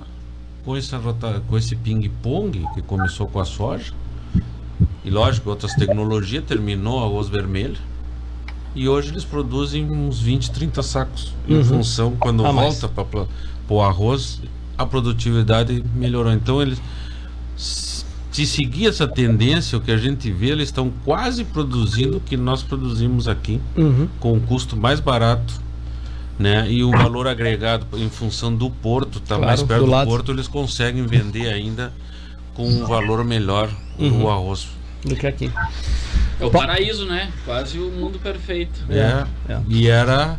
[0.65, 3.91] Com, essa rota, com esse ping-pong que começou com a soja,
[5.03, 7.77] e lógico, outras tecnologias, terminou o arroz vermelho.
[8.75, 11.33] E hoje eles produzem uns 20, 30 sacos.
[11.47, 11.63] Em Uhum.
[11.63, 13.27] função, quando Ah, mas- volta para
[13.69, 14.39] o arroz,
[14.77, 16.31] a produtividade melhorou.
[16.33, 16.81] Então eles
[17.55, 22.35] se seguir essa tendência, o que a gente vê, eles estão quase produzindo o que
[22.35, 24.07] nós produzimos aqui, Uhum.
[24.19, 25.61] com um custo mais barato
[26.39, 26.67] né?
[26.67, 30.31] E o valor agregado em função do porto, tá Claro, mais perto do do, porto,
[30.31, 31.93] eles conseguem vender ainda
[32.55, 34.23] com um valor melhor Uhum.
[34.23, 34.67] o arroz.
[35.05, 35.51] Do que aqui.
[36.39, 37.31] É o paraíso, né?
[37.45, 38.79] Quase o mundo perfeito.
[38.89, 39.25] É.
[39.51, 39.59] é.
[39.67, 40.37] E era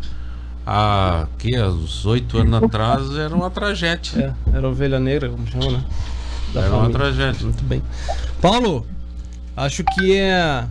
[0.66, 4.34] há que uns oito anos atrás era uma tragédia.
[4.52, 5.84] É, era ovelha negra, como chama, né?
[6.52, 6.98] Da Era uma família.
[6.98, 7.44] tragédia.
[7.44, 7.82] Muito bem.
[8.40, 8.86] Paulo,
[9.56, 10.64] acho que é.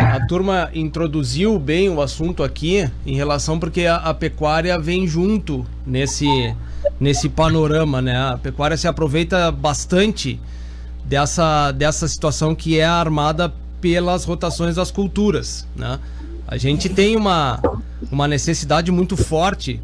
[0.00, 5.64] A turma introduziu bem o assunto aqui em relação porque a, a pecuária vem junto
[5.86, 6.52] nesse,
[6.98, 8.16] nesse panorama, né?
[8.16, 10.40] A pecuária se aproveita bastante
[11.04, 15.98] dessa, dessa situação que é armada pelas rotações das culturas, né?
[16.46, 17.60] A gente tem uma,
[18.10, 19.80] uma necessidade muito forte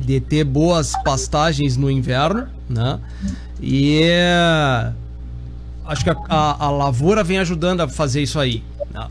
[0.00, 2.98] de ter boas pastagens no inverno, né?
[3.60, 4.02] E
[5.84, 8.62] acho que a, a- a lavoura vem ajudando a fazer isso aí.
[8.92, 9.06] né?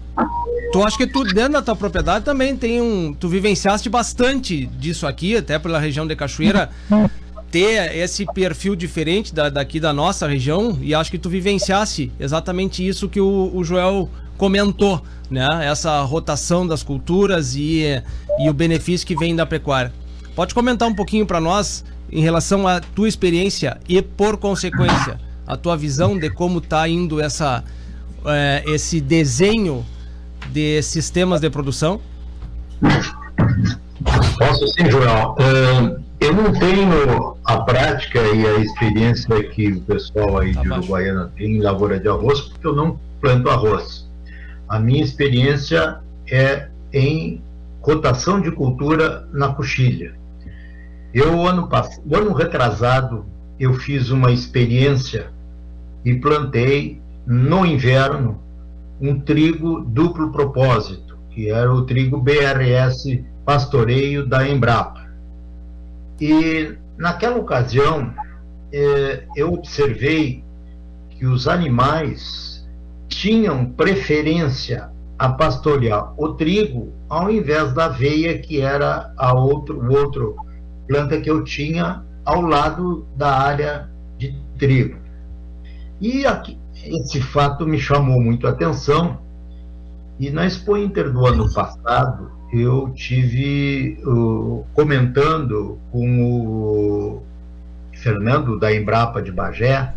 [0.72, 5.06] Tu acha que tu dentro da tua propriedade também tem um, tu vivenciaste bastante disso
[5.06, 6.70] aqui, até pela região de Cachoeira
[7.54, 12.86] ter esse perfil diferente da, daqui da nossa região e acho que tu vivenciasse exatamente
[12.86, 15.68] isso que o, o Joel comentou, né?
[15.68, 18.02] Essa rotação das culturas e,
[18.40, 19.94] e o benefício que vem da pecuária.
[20.36, 25.56] Pode comentar um pouquinho para nós em relação à tua experiência e, por consequência, a
[25.56, 27.64] tua visão de como está indo essa,
[28.26, 29.86] eh, esse desenho
[30.52, 32.02] de sistemas de produção?
[34.40, 35.36] Posso sim, Joel.
[35.40, 40.80] Ahn, eu não tenho a prática e a experiência que o pessoal aí de Abaixo.
[40.80, 44.08] Uruguaiana tem em lavoura de arroz, porque eu não planto arroz.
[44.68, 46.00] A minha experiência
[46.32, 47.42] é em
[47.82, 50.14] rotação de cultura na coxilha.
[51.14, 53.26] Eu, ano passado, ano retrasado,
[53.60, 55.30] eu fiz uma experiência
[56.04, 58.42] e plantei no inverno
[59.00, 65.04] um trigo duplo propósito, que era o trigo BRS pastoreio da Embrapa.
[66.20, 68.14] E naquela ocasião
[68.72, 70.44] eh, eu observei
[71.12, 72.68] que os animais
[73.08, 79.94] tinham preferência a pastorear o trigo ao invés da aveia, que era a outro, o
[79.94, 80.36] outro
[80.88, 84.98] planta que eu tinha ao lado da área de trigo.
[86.02, 89.20] E aqui, esse fato me chamou muito a atenção.
[90.20, 97.24] E na Expo Inter do ano passado, eu tive uh, comentando com o
[97.94, 99.94] Fernando da Embrapa de Bagé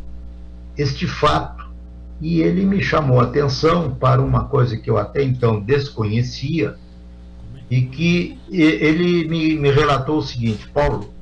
[0.77, 1.67] este fato.
[2.19, 6.77] E ele me chamou a atenção para uma coisa que eu até então desconhecia
[7.71, 11.13] e que ele me, me relatou o seguinte, Paulo,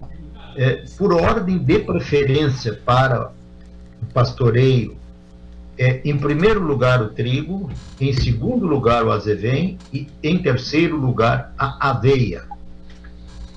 [0.54, 3.32] é, por ordem de preferência para
[4.00, 4.96] o pastoreio,
[5.78, 11.52] é, em primeiro lugar o trigo, em segundo lugar o azevém e em terceiro lugar
[11.58, 12.44] a aveia.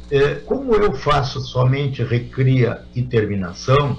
[0.09, 3.97] É, como eu faço somente recria e terminação,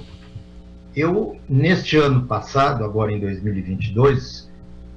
[0.97, 4.51] eu, neste ano passado, agora em 2022,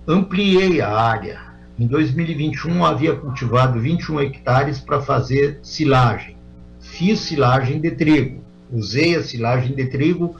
[0.07, 1.51] ampliei a área.
[1.77, 6.37] Em 2021, havia cultivado 21 hectares para fazer silagem.
[6.79, 8.41] Fiz silagem de trigo.
[8.71, 10.35] Usei a silagem de trigo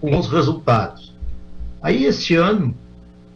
[0.00, 1.15] com os resultados.
[1.82, 2.74] Aí, este ano,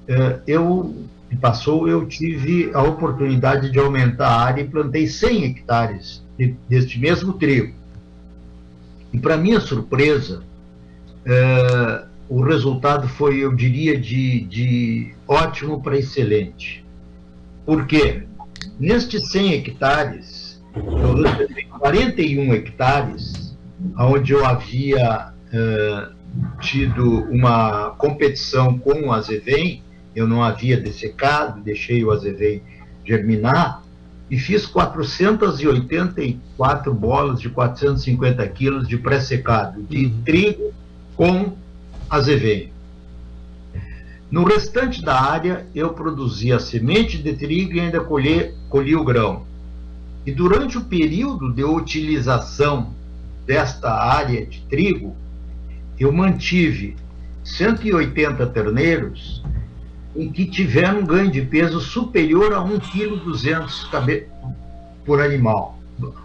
[0.09, 0.95] eh, eu
[1.41, 6.99] passou, eu tive a oportunidade de aumentar a área e plantei 100 hectares de- deste
[6.99, 7.75] mesmo trigo.
[9.13, 10.43] E, para minha surpresa,
[11.25, 16.85] eh, o resultado foi, eu diria, de, de ótimo para excelente.
[17.67, 18.25] Por quê?
[18.79, 23.57] Nestes 100 hectares, eu recebi 41 hectares,
[23.99, 26.09] onde eu havia eh,
[26.61, 29.83] tido uma competição com o azevém,
[30.15, 32.63] eu não havia dessecado, deixei o azevém
[33.05, 33.83] germinar,
[34.31, 40.23] e fiz 484 bolas de 450 quilos de pré-secado, de Uhum.
[40.25, 40.73] trigo
[41.17, 41.55] com
[42.09, 42.71] azevém.
[44.31, 49.45] No restante da área, eu produzia semente de trigo e ainda colhi, colhi o grão.
[50.25, 52.95] E durante o período de utilização
[53.45, 55.17] desta área de trigo,
[56.01, 56.97] eu mantive
[57.45, 59.43] 180 terneiros
[60.17, 64.27] em que tiveram um ganho de peso superior a 1,2 kg
[65.05, 65.79] por animal.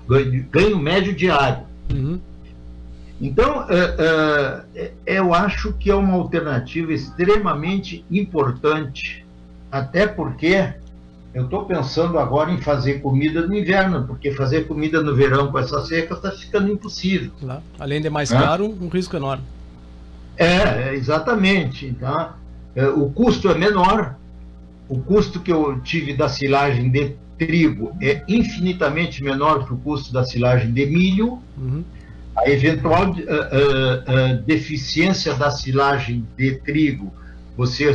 [0.08, 1.66] Ganho, ganho médio diário.
[1.94, 2.20] Uhum.
[3.22, 9.26] Então, é, é, eu acho que é uma alternativa extremamente importante,
[9.72, 10.74] até porque
[11.34, 15.60] eu estou pensando agora em fazer comida no inverno, porque fazer comida no verão com
[15.60, 17.32] essa seca está ficando impossível.
[17.42, 17.62] Lá.
[17.80, 18.38] Além de mais É.
[18.38, 19.44] caro, um risco enorme.
[20.38, 21.86] É, exatamente.
[21.86, 22.34] Então,
[22.76, 24.16] é, o custo é menor.
[24.88, 30.14] O custo que eu tive da silagem de trigo é infinitamente menor que o custo
[30.14, 31.84] da silagem de milho, uhum.
[32.38, 37.12] a eventual uh, uh, uh, deficiência da silagem de trigo
[37.58, 37.94] você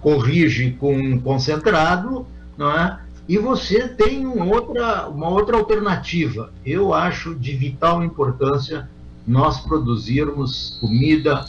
[0.00, 2.98] corrige com um concentrado, não é?
[3.28, 6.52] E você tem um outra, uma outra alternativa.
[6.66, 8.88] Eu acho de vital importância
[9.26, 11.44] nós produzirmos comida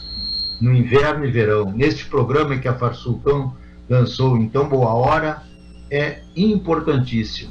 [0.62, 1.72] no inverno e verão.
[1.72, 3.52] Neste programa que a Farsultão
[3.90, 5.42] lançou em tão boa hora,
[5.90, 7.50] é importantíssimo.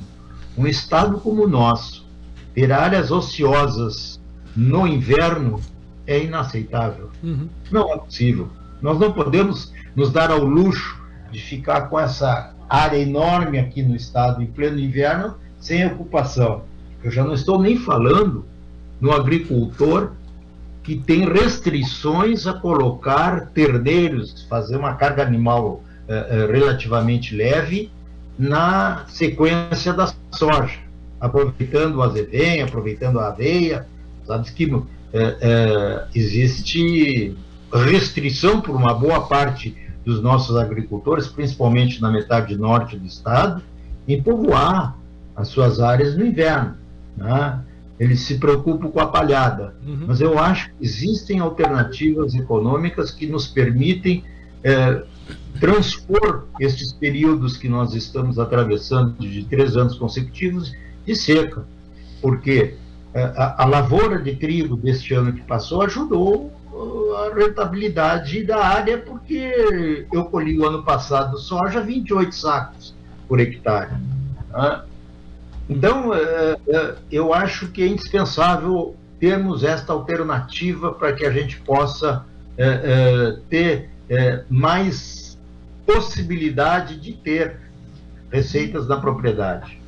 [0.58, 2.08] Um estado como o nosso,
[2.56, 4.19] ter áreas ociosas
[4.56, 5.60] no inverno
[6.08, 7.10] é inaceitável.
[7.21, 7.50] Uhum.
[7.69, 8.47] Não é possível.
[8.82, 10.97] Nós não podemos nos dar ao luxo
[11.32, 16.63] de ficar com essa área enorme aqui no estado em pleno inverno sem ocupação.
[17.04, 18.45] Eu já não estou nem falando
[19.02, 20.12] no agricultor
[20.84, 27.91] que tem restrições a colocar terneiros, fazer uma carga animal uh, relativamente leve
[28.38, 30.80] na sequência da soja,
[31.20, 33.86] aproveitando o azevém, aproveitando a aveia.
[34.26, 34.88] Sabe que uh, uh,
[36.15, 37.36] existe
[37.72, 43.62] restrição por uma boa parte dos nossos agricultores, principalmente na metade norte do estado,
[44.08, 44.98] em povoar
[45.36, 46.76] as suas áreas no inverno.
[47.15, 47.60] Né?
[48.02, 50.06] Eles se preocupam com a palhada, uhum.
[50.08, 54.24] mas eu acho que existem alternativas econômicas que nos permitem
[54.64, 55.04] é,
[55.60, 60.74] transpor estes períodos que nós estamos atravessando de três anos consecutivos
[61.06, 61.64] de seca,
[62.20, 62.74] porque
[63.14, 66.52] é, a, a lavoura de trigo deste ano que passou ajudou
[67.18, 72.96] a rentabilidade da área, porque eu colhi o ano passado soja 28 sacos
[73.28, 73.92] por hectare.
[74.50, 74.82] Né?
[75.69, 81.58] Então, é, é, eu acho que é indispensável termos esta alternativa para que a gente
[81.62, 82.26] possa
[82.58, 83.89] é, ter
[84.50, 85.39] mais
[85.86, 87.56] possibilidade de ter
[88.32, 89.80] receitas da propriedade.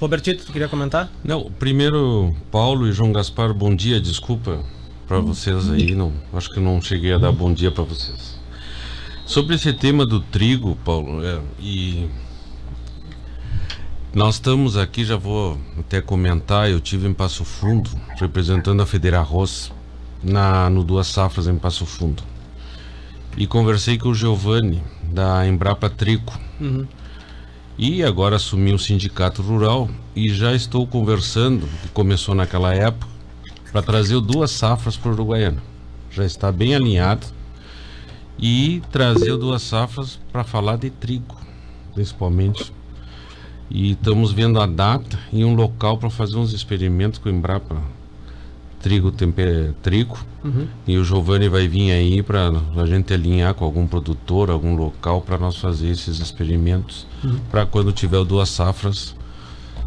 [0.00, 1.10] Robertito, tu queria comentar?
[1.24, 4.64] Não, primeiro, Paulo e João Gaspar, bom dia, desculpa
[5.08, 5.94] para vocês aí.
[5.94, 8.38] Não, acho que não cheguei a dar bom dia para vocês.
[9.26, 12.08] Sobre esse tema do trigo, Paulo, é, e
[14.14, 16.70] nós estamos aqui, já vou até comentar.
[16.70, 19.70] Eu tive em Passo Fundo, representando a Federa Ross
[20.22, 22.22] na no Duas Safras em Passo Fundo,
[23.36, 26.38] e conversei com o Giovanni da Embrapa Trico.
[26.60, 26.86] Uhum.
[27.76, 33.06] E agora assumi o sindicato rural e já estou conversando, que começou naquela época,
[33.70, 35.62] para trazer duas safras para o Uruguaiana.
[36.10, 37.26] Já está bem alinhado.
[38.40, 41.36] E trazer duas safras para falar de trigo,
[41.92, 42.72] principalmente.
[43.70, 47.76] E estamos vendo a data e um local para fazer uns experimentos com o Embrapa
[48.80, 50.18] Trigo temper, Trigo.
[50.44, 50.66] Uhum.
[50.86, 55.20] E o Giovanni vai vir aí para a gente alinhar com algum produtor, algum local
[55.20, 57.06] para nós fazer esses experimentos.
[57.24, 57.38] Uhum.
[57.50, 59.16] Para quando tiver duas safras,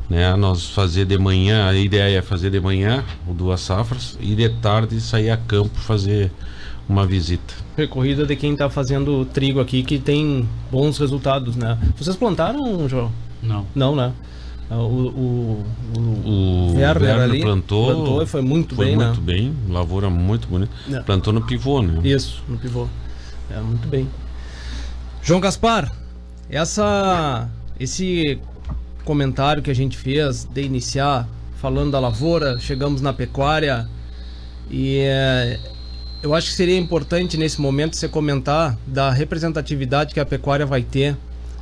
[0.09, 0.35] né?
[0.35, 4.49] Nós fazer de manhã, a ideia é fazer de manhã o duas safras e de
[4.49, 6.29] tarde sair a campo fazer
[6.87, 7.53] uma visita.
[7.77, 11.77] Recorrida de quem está fazendo trigo aqui que tem bons resultados, né?
[11.95, 13.09] Vocês plantaram, João?
[13.41, 13.65] Não.
[13.75, 14.13] Não, né?
[14.69, 15.65] O, o,
[15.97, 19.05] o, o Werner, ali plantou, plantou e foi muito foi bem, né?
[19.05, 19.25] muito né?
[19.25, 20.71] bem, lavoura muito bonita.
[20.89, 20.99] É.
[21.01, 21.99] Plantou no pivô, né?
[22.07, 22.87] Isso, no pivô.
[23.49, 24.07] É muito bem.
[25.21, 25.91] João Gaspar,
[26.49, 28.39] essa esse
[29.03, 31.27] comentário que a gente fez de iniciar
[31.57, 33.89] falando da lavoura, chegamos na pecuária
[34.69, 35.59] e é,
[36.23, 40.81] eu acho que seria importante nesse momento você comentar da representatividade que a pecuária vai
[40.81, 41.17] ter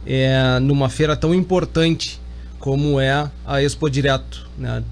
[0.09, 2.19] é, numa feira tão importante
[2.59, 4.83] como é a Expo Direto, né?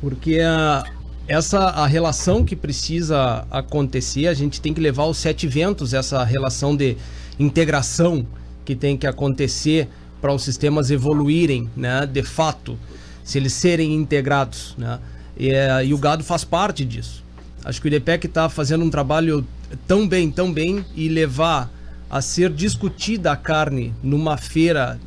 [0.00, 0.84] Porque a,
[1.28, 6.24] essa a relação que precisa acontecer, a gente tem que levar os sete ventos essa
[6.24, 6.96] relação de
[7.38, 8.26] integração
[8.64, 9.88] que tem que acontecer
[10.20, 12.78] para os sistemas evoluírem, né, de fato,
[13.24, 14.98] se eles serem integrados, né?
[15.38, 17.24] E, é, e o gado faz parte disso.
[17.64, 19.46] Acho que o IDPEC está fazendo um trabalho
[19.86, 21.70] tão bem, tão bem e levar
[22.10, 24.98] a ser discutida a carne numa feira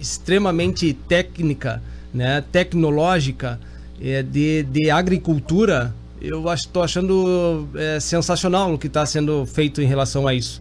[0.00, 3.60] extremamente técnica, né, tecnológica,
[4.00, 9.86] é, de, de agricultura, eu estou achando é, sensacional o que está sendo feito em
[9.86, 10.60] relação a isso.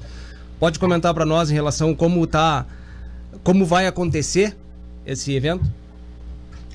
[0.59, 2.65] Pode comentar para nós em relação a como está
[3.43, 4.55] como vai acontecer
[5.05, 5.63] esse evento?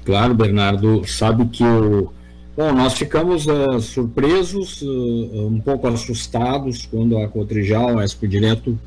[0.05, 1.07] Claro, Bernardo.
[1.07, 2.13] Sabe que o.
[2.57, 8.79] Bom, nós ficamos uh, surpresos, uh, um pouco assustados quando a Cotrijal, a Expo Direto,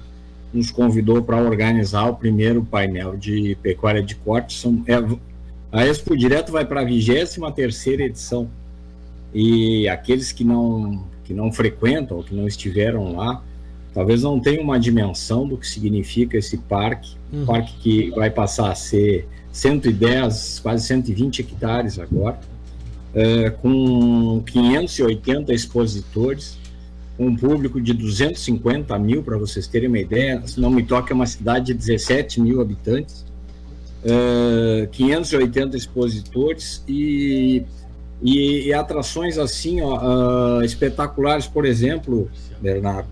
[0.54, 4.58] nos convidou para organizar o primeiro painel de pecuária de corte.
[4.58, 4.94] São, é,
[5.72, 8.48] a Expo Direto vai para a 23 terceira edição.
[9.34, 13.44] E aqueles que não, que não frequentam, que não estiveram lá,
[13.94, 17.46] talvez não tenha uma dimensão do que significa esse parque, uhum.
[17.46, 22.40] parque que vai passar a ser 110, quase 120 hectares agora,
[23.16, 26.58] é, com 580 expositores,
[27.18, 30.42] um público de 250 mil, para vocês terem uma ideia.
[30.46, 33.26] Se não me toca, é uma cidade de 17 mil habitantes,
[34.04, 37.64] é, 580 expositores e,
[38.22, 42.30] e, e atrações assim ó, uh, espetaculares, por exemplo,
[42.62, 43.08] Bernardo.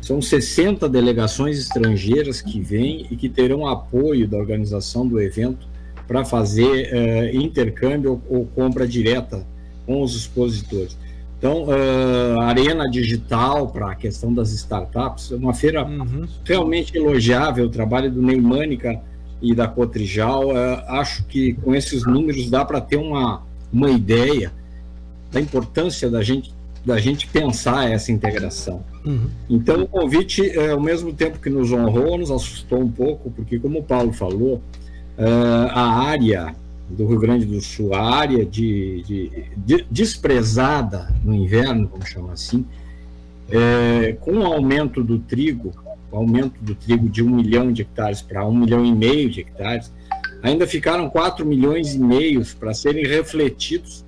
[0.00, 5.68] São 60 delegações estrangeiras que vêm e que terão apoio da organização do evento
[6.06, 9.46] para fazer uh, intercâmbio ou, ou, compra direta
[9.86, 10.96] com os expositores.
[11.40, 16.28] Então, uh, Arena Digital para a questão das startups, é uma feira uhum.
[16.44, 19.00] realmente elogiável, o trabalho do Neymânica
[19.40, 20.48] e da Cotrijal.
[20.48, 24.52] Uh, acho que com esses números dá para ter uma, uma ideia
[25.32, 26.52] da importância da gente,
[26.84, 28.84] da gente pensar essa integração.
[29.02, 29.30] Uhum.
[29.48, 33.78] Então, o convite, ao mesmo tempo que nos honrou, nos assustou um pouco, porque, como
[33.78, 34.56] o Paulo falou,
[35.16, 36.54] uh, a área
[36.90, 42.32] do Rio Grande do Sul, a área de, de, de desprezada no inverno, vamos chamar
[42.32, 42.64] assim,
[43.50, 45.72] é, com o aumento do trigo,
[46.10, 49.40] o aumento do trigo de um milhão de hectares para um milhão e meio de
[49.40, 49.92] hectares,
[50.42, 54.04] ainda ficaram 4 milhões e meio para serem refletidos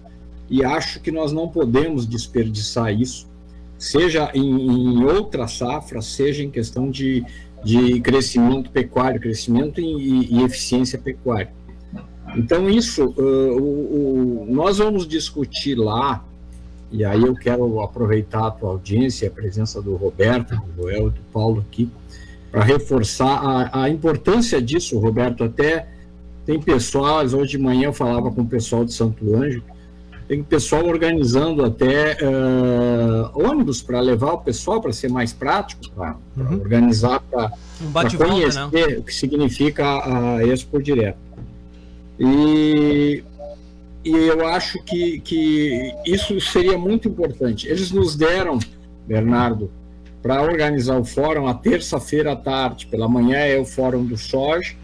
[0.50, 3.30] e acho que nós não podemos desperdiçar isso,
[3.78, 7.24] seja em, em outra safra, seja em questão de
[7.62, 11.52] de crescimento pecuário, crescimento e, e eficiência pecuária.
[12.36, 16.24] Então, isso, uh, o, o, nós vamos discutir lá,
[16.90, 21.10] e aí eu quero aproveitar a tua audiência, a presença do Roberto, do Joel e
[21.10, 21.90] do Paulo aqui,
[22.50, 24.98] para reforçar a, a, importância disso.
[24.98, 25.88] Roberto, até
[26.44, 29.62] tem pessoal, hoje de manhã eu falava com o pessoal de Santo Anjo,
[30.28, 36.16] tem pessoal organizando até uh, ônibus para levar o pessoal para ser mais prático, para
[36.36, 36.58] uhum.
[36.58, 38.98] organizar, para um conhecer né?
[38.98, 41.31] o que significa a Expo Direto.
[42.18, 43.22] E,
[44.04, 47.66] e eu acho que, que isso seria muito importante.
[47.68, 48.58] Eles nos deram,
[49.06, 49.70] Bernardo,
[50.22, 52.86] para organizar o fórum a terça-feira à tarde.
[52.86, 54.76] Pela manhã é o fórum do SOJ,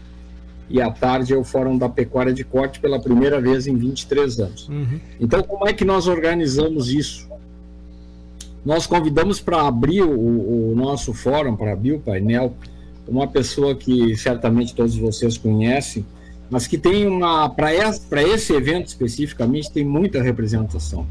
[0.69, 4.39] e à tarde é o Fórum da Pecuária de Corte pela primeira vez em 23
[4.39, 4.69] anos.
[4.69, 4.99] Uhum.
[5.19, 7.27] Então, como é que nós organizamos isso?
[8.63, 12.53] Nós convidamos para abrir o, o, nosso fórum, para abrir o painel,
[13.07, 16.05] uma pessoa que certamente todos vocês conhecem,
[16.49, 17.49] mas que tem uma.
[17.49, 21.05] Para esse, evento especificamente, tem muita representação,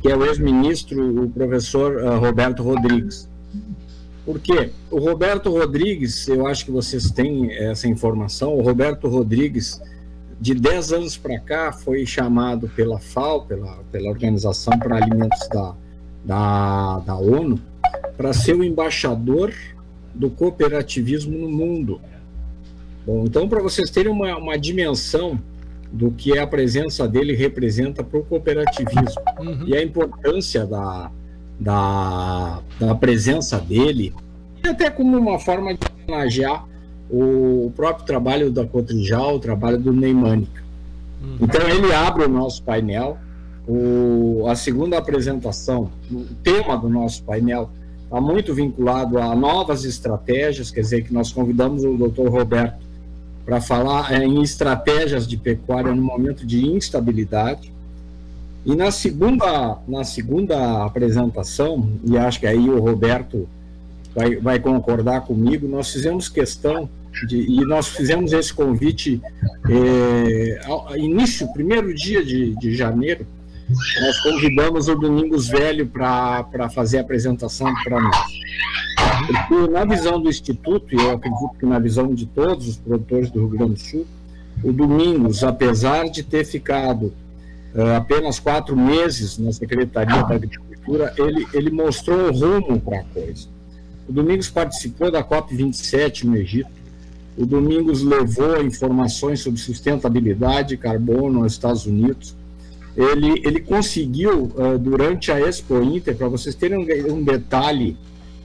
[0.00, 3.28] que é o ex-ministro, o professor uh, Roberto Rodrigues.
[4.24, 9.80] Porque o Roberto Rodrigues, eu acho que vocês têm essa informação, o Roberto Rodrigues,
[10.40, 15.74] de 10 anos para cá, foi chamado pela FAO, pela, pela Organização para Alimentos da,
[16.24, 17.58] da, da ONU,
[18.16, 19.52] para ser o embaixador
[20.14, 22.00] do cooperativismo no mundo.
[23.06, 25.40] Bom, então, para vocês terem uma, uma dimensão
[25.92, 29.66] do que a presença dele representa para o cooperativismo uhum.
[29.66, 31.10] e a importância da,
[31.58, 34.14] da, da presença dele,
[34.64, 36.64] e até como uma forma de homenagear
[37.10, 40.62] o próprio trabalho da Cotrijal, o trabalho do Neymânica.
[41.20, 41.38] Uhum.
[41.40, 43.18] Então ele abre o nosso painel,
[43.66, 47.70] o, a segunda apresentação, o tema do nosso painel
[48.04, 52.28] está muito vinculado a novas estratégias, quer dizer que nós convidamos o Dr.
[52.28, 52.89] Roberto
[53.44, 57.72] para falar é, em estratégias de pecuária no momento de instabilidade.
[58.64, 63.48] E na segunda, na segunda apresentação, e acho que aí o Roberto
[64.14, 66.88] vai, vai concordar comigo, nós fizemos questão
[67.26, 69.20] de, e nós fizemos esse convite
[69.68, 73.26] é, ao início, primeiro dia de, de janeiro,
[73.68, 78.16] nós convidamos o Domingos Velho para fazer a apresentação para nós.
[79.26, 83.30] Porque na visão do Instituto, e eu acredito que na visão de todos os produtores
[83.30, 84.06] do Rio Grande do Sul,
[84.62, 87.12] o Domingos, apesar de ter ficado
[87.74, 93.04] uh, apenas quatro meses na Secretaria da Agricultura, ele, ele mostrou o rumo para a
[93.04, 93.48] coisa.
[94.08, 96.70] O Domingos participou da COP27 no Egito.
[97.38, 102.36] O Domingos levou informações sobre sustentabilidade, carbono aos Estados Unidos.
[102.96, 107.96] Ele, ele conseguiu, uh, durante a Expo Inter, para vocês terem um, um detalhe,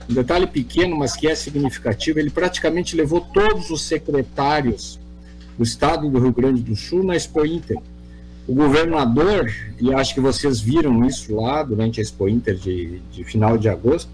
[0.09, 4.99] um detalhe pequeno, mas que é significativo, ele praticamente levou todos os secretários
[5.57, 7.79] do estado do Rio Grande do Sul na Expo Inter
[8.47, 13.23] o governador, e acho que vocês viram isso lá durante a Expo Inter de, de
[13.23, 14.09] final de agosto,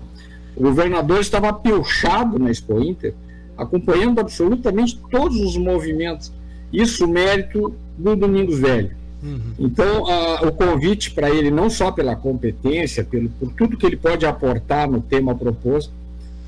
[0.56, 3.14] o governador estava pilchado na Expo Inter,
[3.58, 6.32] acompanhando absolutamente todos os movimentos.
[6.72, 8.96] Isso mérito do Domingos Velho.
[9.24, 9.54] Uhum.
[9.60, 13.98] Então, a, o convite para ele, não só pela competência, pelo, por tudo que ele
[13.98, 15.92] pode aportar no tema proposto,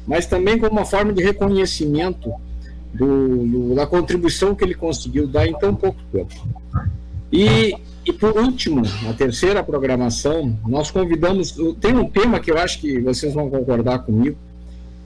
[0.08, 2.32] mas também como uma forma de reconhecimento
[2.94, 6.34] do, do, da contribuição que ele conseguiu dar em tão pouco tempo.
[7.32, 11.56] E, e por último, a terceira programação, nós convidamos.
[11.80, 14.38] Tem um tema que eu acho que vocês vão concordar comigo.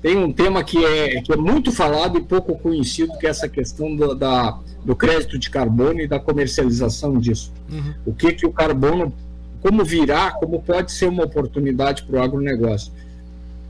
[0.07, 3.49] Tem um tema que é, que é muito falado e pouco conhecido, que é essa
[3.49, 7.51] questão do, da, do crédito de carbono e da comercialização disso.
[7.69, 7.93] Uhum.
[8.05, 9.11] O que, que o carbono,
[9.59, 12.89] como virá, como pode ser uma oportunidade para o agronegócio.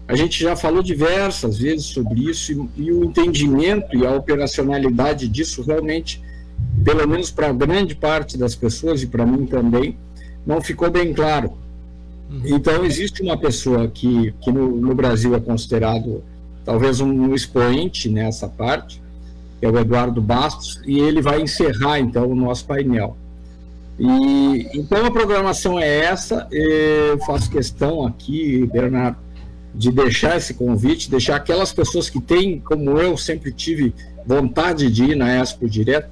[0.07, 5.27] A gente já falou diversas vezes sobre isso e, e o entendimento e a operacionalidade
[5.27, 6.21] disso realmente,
[6.83, 9.97] pelo menos para grande parte das pessoas e para mim também,
[10.45, 11.57] não ficou bem claro.
[12.29, 12.41] Uhum.
[12.45, 16.23] Então, existe uma pessoa que, que no, no Brasil é considerado
[16.65, 19.01] talvez um expoente nessa parte,
[19.59, 23.15] que é o Eduardo Bastos, e ele vai encerrar então o nosso painel.
[23.99, 29.17] E, então a programação é essa, eu faço questão aqui, Bernardo,
[29.73, 33.93] de deixar esse convite, deixar aquelas pessoas que têm, como eu sempre tive
[34.25, 36.09] vontade de ir na Expo direto,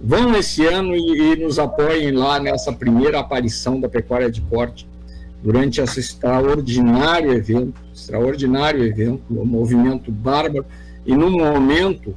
[0.00, 4.86] vão esse ano e, e, nos apoiem lá nessa primeira aparição da pecuária de corte,
[5.46, 10.66] durante esse extraordinário evento, extraordinário evento, um movimento bárbaro,
[11.06, 12.12] e num momento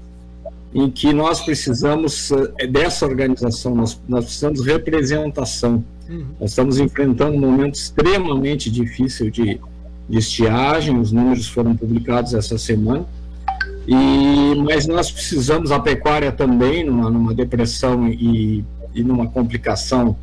[0.73, 5.83] em que nós precisamos eh, dessa organização, nós, nós precisamos de representação.
[6.09, 6.25] Uhum.
[6.41, 9.61] Nós estamos enfrentando um momento extremamente difícil de,
[10.09, 13.05] de estiagem, os números foram publicados essa semana.
[13.87, 18.65] E, mas nós precisamos, a pecuária também, numa, numa depressão e,
[18.95, 20.17] e numa complicação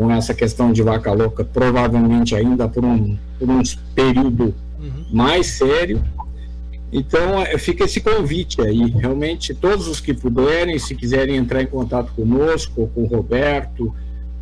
[0.00, 3.60] com essa questão de vaca louca, provavelmente ainda por um, por um
[3.94, 5.04] período uhum.
[5.12, 6.02] mais sério.
[6.90, 8.90] Então, é, fica esse convite aí.
[8.90, 13.94] Realmente, todos os que puderem, se quiserem entrar em contato conosco, ou com o Roberto,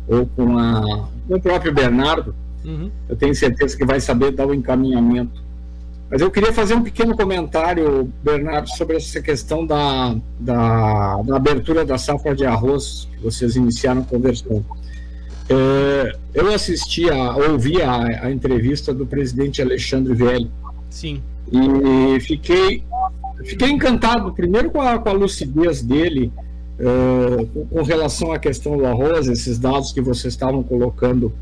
[0.07, 2.33] ou com, a, com o próprio Bernardo,
[2.63, 2.91] Uhum.
[3.07, 5.41] Eu tenho certeza que vai saber dar o encaminhamento.
[6.09, 11.85] Mas eu queria fazer um pequeno comentário, Bernardo, sobre essa questão da, da, da abertura
[11.85, 14.65] da safra de arroz que vocês iniciaram conversando.
[15.49, 20.49] É, eu assisti, a, ouvi a, a, entrevista do presidente Alexandre Velho.
[20.89, 21.21] Sim.
[21.51, 22.83] E fiquei,
[23.43, 26.31] fiquei encantado, primeiro com a, com a lucidez dele,
[26.77, 31.33] é, com, com relação à questão do arroz, esses dados que vocês estavam colocando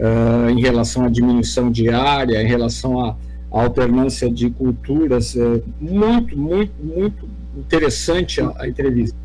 [0.00, 3.16] uh, em relação à diminuição diária, em relação à,
[3.50, 5.36] alternância de culturas.
[5.36, 9.16] É muito, muito, muito interessante a, a entrevista.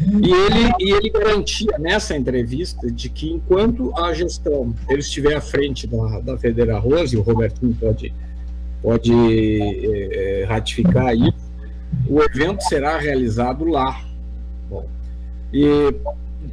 [0.00, 5.40] E ele, e ele garantia nessa entrevista de que enquanto a gestão ele estiver à
[5.40, 8.12] frente da, da Federa Rose, o Robertinho pode,
[8.82, 11.50] pode é, ratificar isso,
[12.08, 14.02] o evento será realizado lá.
[14.70, 14.86] Bom,
[15.52, 15.94] e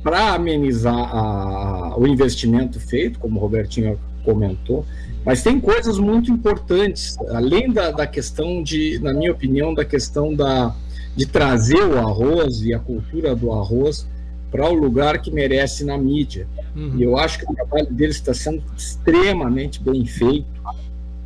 [0.04, 4.86] para amenizar a, o investimento feito, como o Robertinho comentou,
[5.24, 10.34] mas tem coisas muito importantes, além da, da questão de, na minha opinião, da questão
[10.34, 10.76] da,
[11.18, 14.08] de trazer o arroz e a cultura do arroz
[14.50, 16.48] para o lugar que merece na mídia.
[16.74, 16.94] Uhum.
[16.96, 20.48] E eu acho que o trabalho deles está sendo extremamente bem feito,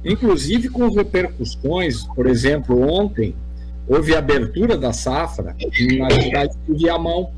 [0.03, 2.03] inclusive com repercussões.
[2.15, 3.35] Por exemplo, ontem
[3.87, 5.55] houve a abertura da safra
[5.99, 7.29] na cidade de Viamão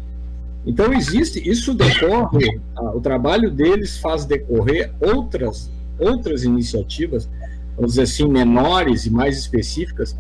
[0.65, 2.59] então existe, isso decorre,
[2.95, 7.29] o trabalho deles faz decorrer outras, outras iniciativas,
[7.75, 10.15] vamos dizer assim, menores e mais específicas,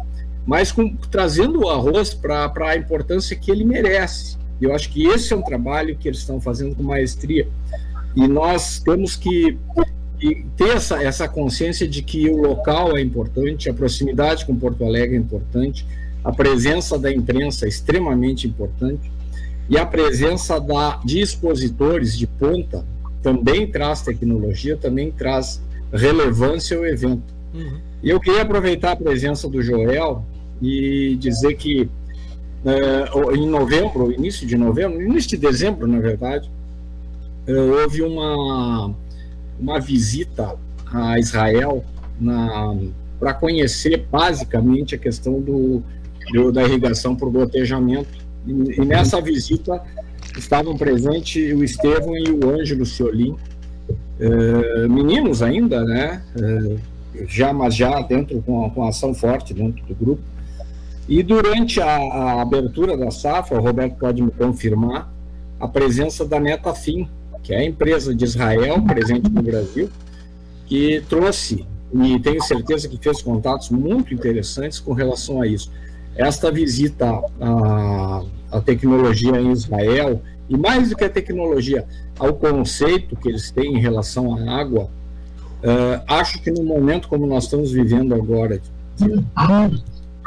[0.45, 4.37] mas com, trazendo o arroz para a importância que ele merece.
[4.61, 7.47] Eu acho que esse é um trabalho que eles estão fazendo com maestria.
[8.15, 9.57] E nós temos que,
[10.55, 15.15] ter essa, essa consciência de que o local é importante, a proximidade com Porto Alegre
[15.15, 15.85] é importante,
[16.23, 19.11] a presença da imprensa é extremamente importante
[19.69, 22.85] e a presença da, de expositores de ponta
[23.21, 27.33] também traz tecnologia, também traz relevância ao evento.
[27.53, 27.79] Uhum.
[28.01, 30.25] E eu queria aproveitar a presença do Joel
[30.63, 31.89] e dizer que
[32.63, 36.49] uh, em novembro, início de novembro, início de dezembro, na verdade,
[37.47, 38.95] uh, houve uma,
[39.59, 40.55] uma visita
[40.91, 41.83] a Israel
[43.19, 45.83] para conhecer basicamente a questão do,
[46.31, 48.09] do da irrigação por gotejamento
[48.47, 49.81] e, e nessa visita
[50.37, 53.35] estavam presentes o Estevão e o Ângelo Ciolim,
[54.19, 56.21] é, meninos ainda, né?
[56.39, 56.77] É,
[57.27, 60.32] já, mas já dentro com, com ação forte dentro do grupo.
[61.07, 65.11] E durante a, a, abertura da safra, o Roberto pode me confirmar,
[65.59, 67.07] a presença da Netafim,
[67.41, 69.89] que é a empresa de Israel presente no Brasil,
[70.65, 75.69] que trouxe, e tenho certeza que fez contatos muito interessantes com relação a isso.
[76.15, 81.85] Esta visita à, à tecnologia em Israel, e mais do que a tecnologia,
[82.17, 87.25] ao conceito que eles têm em relação à água, uh, acho que no momento como
[87.25, 88.61] nós estamos vivendo agora,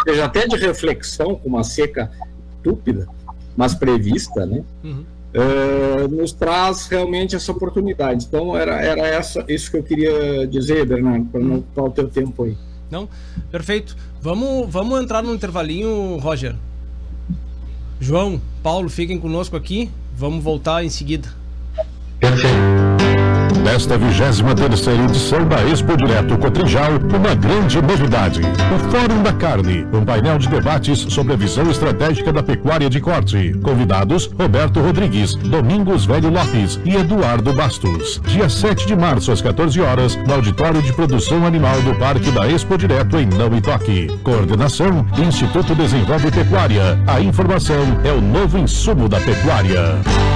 [0.07, 2.11] seja até de reflexão com uma seca
[2.57, 3.09] estúpida,
[3.57, 4.63] mas prevista, né?
[4.85, 5.05] Uhum.
[5.35, 8.25] Uh, nos traz realmente essa oportunidade.
[8.25, 12.09] Então era, era essa, isso que eu queria dizer, Bernardo, para não ocupar o teu
[12.09, 12.57] tempo aí.
[12.91, 13.09] Não,
[13.51, 13.97] perfeito.
[14.21, 16.55] Vamos, vamos entrar no intervalinho, Roger.
[18.01, 19.91] João, Paulo, fiquem conosco aqui.
[20.17, 21.29] Vamos voltar em seguida.
[22.21, 22.76] Perfeito.
[23.67, 24.43] Nesta 23
[25.11, 28.41] edição da Expo Direto Cotrijal, uma grande novidade.
[28.41, 33.01] O Fórum da Carne, um painel de debates sobre a visão estratégica da pecuária de
[33.01, 33.59] corte.
[33.65, 38.21] Convidados: Roberto Rodrigues, Domingos Velho Lopes e Eduardo Bastos.
[38.29, 42.49] Dia 7 de março, às 14 horas, no Auditório de Produção Animal do Parque da
[42.49, 44.07] Expo Direto em Não Toque.
[44.23, 47.03] Coordenação: Instituto Desenvolve Pecuária.
[47.05, 50.36] A informação é o novo insumo da pecuária.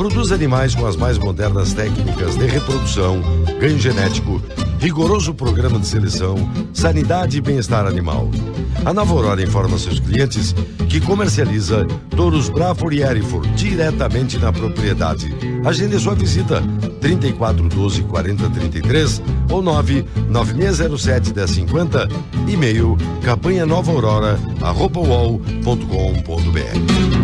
[0.00, 3.20] Produz animais com as mais modernas técnicas de reprodução,
[3.60, 4.42] ganho genético,
[4.78, 6.36] rigoroso programa de seleção,
[6.72, 8.30] sanidade e bem-estar animal.
[8.86, 10.54] A Nova Aurora informa seus clientes
[10.88, 11.86] que comercializa
[12.16, 15.34] touros Brafor e Erifor diretamente na propriedade.
[15.66, 16.62] Agende sua visita
[17.02, 22.08] 34 12 40 33 ou 9 9607 1050
[22.48, 27.19] e-mail campanha nova aurora arroba A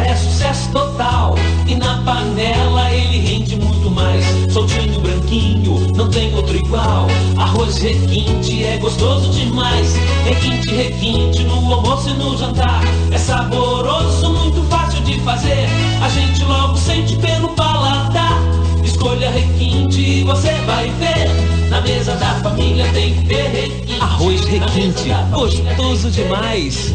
[0.00, 1.34] é sucesso total
[1.66, 4.24] e na panela ele rende muito mais.
[4.52, 7.06] Soltinho, branquinho, não tem outro igual.
[7.36, 9.94] Arroz requinte é gostoso demais.
[10.24, 12.82] Requinte, requinte no almoço e no jantar.
[13.10, 15.66] É saboroso, muito fácil de fazer.
[16.02, 18.38] A gente logo sente pelo paladar.
[18.84, 21.61] Escolha requinte e você vai ver.
[21.72, 23.98] Na mesa da família tem que ter requinte.
[23.98, 26.94] Arroz requinte, gostoso demais.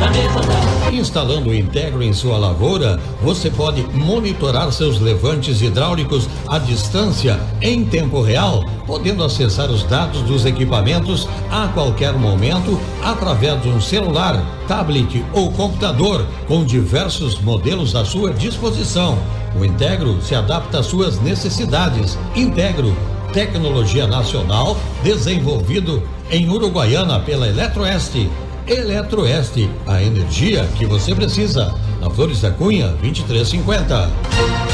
[0.00, 0.90] Na mesa da...
[0.90, 7.84] Instalando o Integro em sua lavoura, você pode monitorar seus levantes hidráulicos à distância em
[7.84, 14.44] tempo real, podendo acessar os dados dos equipamentos a qualquer momento através de um celular,
[14.66, 19.16] tablet ou computador com diversos modelos à sua disposição.
[19.56, 22.18] O Integro se adapta às suas necessidades.
[22.34, 22.92] Integro
[23.36, 28.30] tecnologia nacional desenvolvido em Uruguaiana pela Eletroeste.
[28.66, 31.74] Eletroeste, a energia que você precisa.
[32.00, 34.65] Na Flores da Cunha, 2350.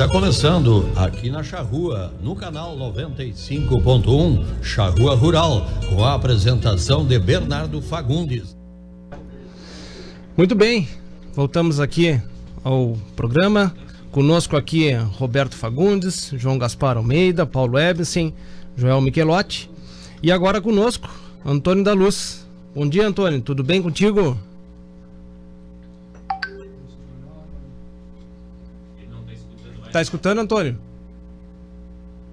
[0.00, 7.82] Está começando aqui na Charrua, no canal 95.1 Charrua Rural, com a apresentação de Bernardo
[7.82, 8.56] Fagundes.
[10.34, 10.88] Muito bem,
[11.34, 12.18] voltamos aqui
[12.64, 13.74] ao programa.
[14.10, 18.32] Conosco aqui Roberto Fagundes, João Gaspar Almeida, Paulo Ebensen,
[18.74, 19.70] Joel Michelotti.
[20.22, 21.10] E agora conosco
[21.44, 22.48] Antônio da Luz.
[22.74, 23.42] Bom dia, Antônio.
[23.42, 24.34] Tudo bem contigo?
[29.92, 30.78] Tá escutando, Antônio?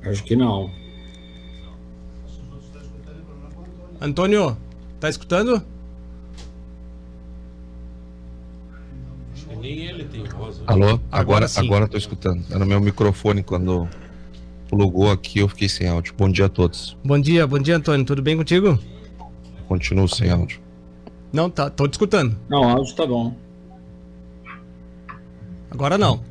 [0.03, 0.70] Acho que não.
[3.99, 4.55] Antônio,
[4.99, 5.62] tá escutando?
[9.34, 10.60] Acho que nem ele tem voz.
[10.60, 10.64] né?
[10.68, 10.99] Alô?
[11.12, 12.43] Agora Agora, agora eu tô escutando.
[12.49, 13.88] Era no meu microfone quando
[14.70, 16.14] plugou aqui, eu fiquei sem áudio.
[16.16, 16.95] Bom dia a todos.
[17.03, 18.05] Bom dia, bom dia, Antônio.
[18.05, 18.78] Tudo bem contigo?
[19.68, 20.60] Continuo sem áudio.
[21.34, 22.38] Não, tá, tô te escutando.
[22.47, 23.36] Não, o áudio tá bom.
[25.72, 26.22] Agora não.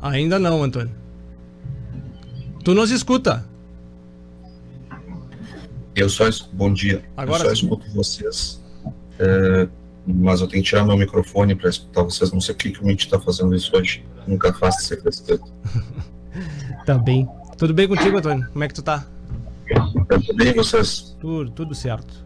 [0.00, 0.94] Ainda não, Antônio.
[2.64, 3.44] Tu nos escuta.
[5.94, 7.02] Eu só bom dia.
[7.16, 8.60] Agora eu só escuto vocês.
[9.18, 9.68] É,
[10.06, 12.32] mas eu tenho que tirar meu microfone para escutar vocês.
[12.32, 14.04] Não sei o que, que o Mitch tá fazendo isso hoje.
[14.26, 15.44] Nunca faço esse respeito.
[16.86, 17.28] Tá bem.
[17.58, 18.48] Tudo bem contigo, Antônio?
[18.52, 19.04] Como é que tu tá?
[20.08, 21.14] Tudo bem, vocês?
[21.20, 22.24] Tudo, tudo certo.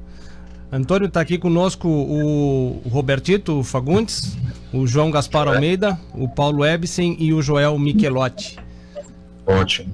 [0.76, 4.36] Antônio tá aqui conosco o o Robertito Fagundes,
[4.72, 8.58] o João Gaspar Almeida, o Paulo Ebsen e o Joel Michelotti.
[9.46, 9.92] Ótimo.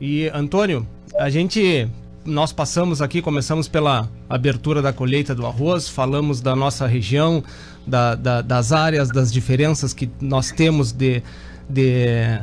[0.00, 0.86] E Antônio,
[1.18, 1.86] a gente
[2.24, 7.44] nós passamos aqui, começamos pela abertura da colheita do arroz, falamos da nossa região,
[7.86, 11.22] da- da- das áreas, das diferenças que nós temos de,
[11.68, 12.38] de,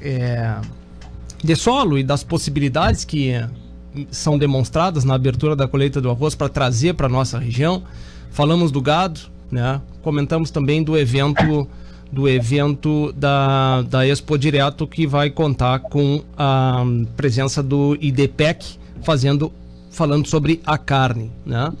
[0.00, 0.54] é,
[1.42, 3.32] de solo e das possibilidades que
[4.10, 7.82] são demonstradas na abertura da colheita do arroz para trazer para nossa região.
[8.30, 9.20] Falamos do gado,
[9.50, 9.80] né?
[10.02, 11.68] Comentamos também do evento
[12.10, 16.84] do evento da, da Expo Direto que vai contar com a
[17.16, 19.52] presença do IDPEC fazendo
[19.90, 21.72] falando sobre a carne, né?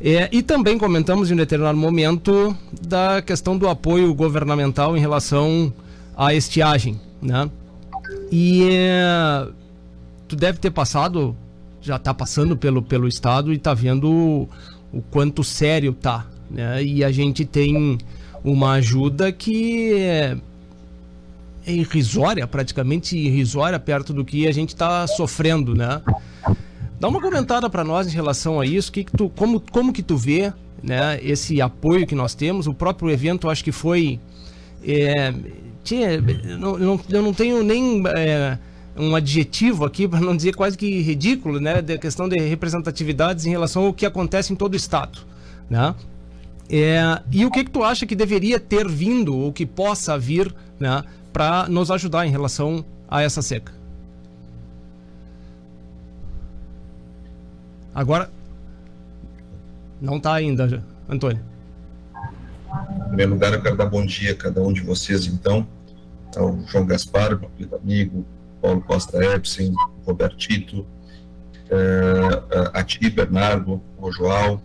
[0.00, 2.56] É, e também comentamos em um determinado momento
[2.86, 5.72] da questão do apoio governamental em relação
[6.16, 7.50] à estiagem, né?
[8.30, 9.48] E é,
[10.28, 11.34] tu deve ter passado,
[11.86, 14.48] já está passando pelo, pelo estado e está vendo o,
[14.92, 16.82] o quanto sério tá, né?
[16.82, 17.98] E a gente tem
[18.44, 20.36] uma ajuda que é,
[21.66, 26.02] é irrisória, praticamente irrisória perto do que a gente está sofrendo, né?
[26.98, 30.02] Dá uma comentada para nós em relação a isso, que que tu, como, como que
[30.02, 32.66] tu vê né, esse apoio que nós temos?
[32.66, 34.18] O próprio evento acho que foi.
[34.82, 35.34] É,
[35.84, 38.58] tinha, eu não, eu não- tenho nem é,
[38.98, 41.82] um adjetivo aqui para não dizer quase que ridículo, né?
[41.82, 45.18] Da questão de representatividades em relação ao que acontece em todo o estado.
[45.68, 45.94] Né?
[46.68, 50.54] É, e o que, que tu acha que deveria ter vindo ou que possa vir
[50.78, 53.72] né, para nos ajudar em relação a essa seca?
[57.94, 58.30] Agora.
[59.98, 61.40] Não tá ainda, Antônio.
[63.00, 65.66] Em primeiro lugar, eu quero dar bom dia a cada um de vocês, então.
[66.36, 68.26] Ao João Gaspar, meu querido amigo,
[68.60, 69.72] Paulo Costa Epsen,
[70.04, 70.86] Robertito,
[71.70, 74.60] eh, a ti, Bernardo, o João,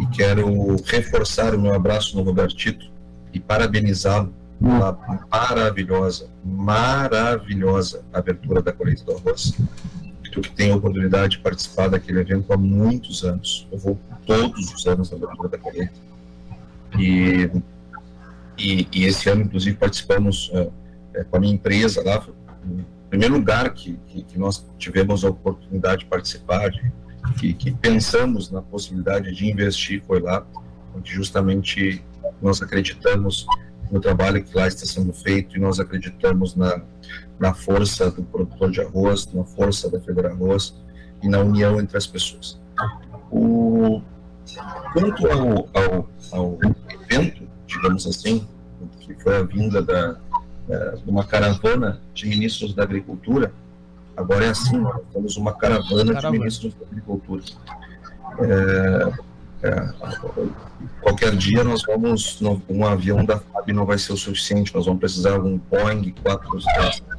[0.00, 2.90] e quero reforçar o meu abraço no Robertito
[3.32, 4.98] e parabenizá-lo pela
[5.30, 9.52] maravilhosa, maravilhosa abertura da colheita do arroz.
[10.32, 13.68] Tu que tem a oportunidade de participar daquele evento há muitos anos.
[13.70, 15.92] Eu vou todos os anos na abertura da colheita.
[16.98, 17.50] E,
[18.58, 22.26] e, e esse ano, inclusive, participamos eh, com a minha empresa lá.
[23.14, 26.92] Primeiro lugar que, que, que nós tivemos a oportunidade de participar, de,
[27.38, 30.44] que, que pensamos na possibilidade de investir, foi lá,
[30.96, 32.04] onde justamente
[32.42, 33.46] nós acreditamos
[33.88, 36.82] no trabalho que lá está sendo feito e nós acreditamos na,
[37.38, 40.74] na força do produtor de arroz, na força da Federa Arroz
[41.22, 42.60] e na união entre as pessoas.
[43.30, 44.02] O,
[44.92, 46.58] quanto ao, ao, ao
[46.90, 48.44] evento, digamos assim,
[48.98, 50.18] que foi a vinda da,
[51.06, 53.52] uma caravana de ministros da Agricultura,
[54.16, 57.42] agora é assim, nós temos uma caravana, de ministros da Agricultura.
[58.40, 59.12] É,
[59.68, 59.92] é,
[61.00, 65.00] qualquer dia nós vamos, um avião da FAB não vai ser o suficiente, nós vamos
[65.00, 66.14] precisar de um Boeing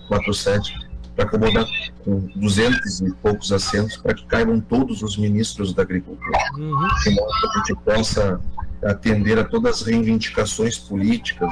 [0.07, 0.85] 47
[1.15, 1.65] para acomodar
[2.03, 6.87] com 200 e poucos assentos para que caibam todos os ministros da Agricultura Uhum.
[7.03, 8.39] que a gente possa
[8.85, 11.51] atender a todas as reivindicações políticas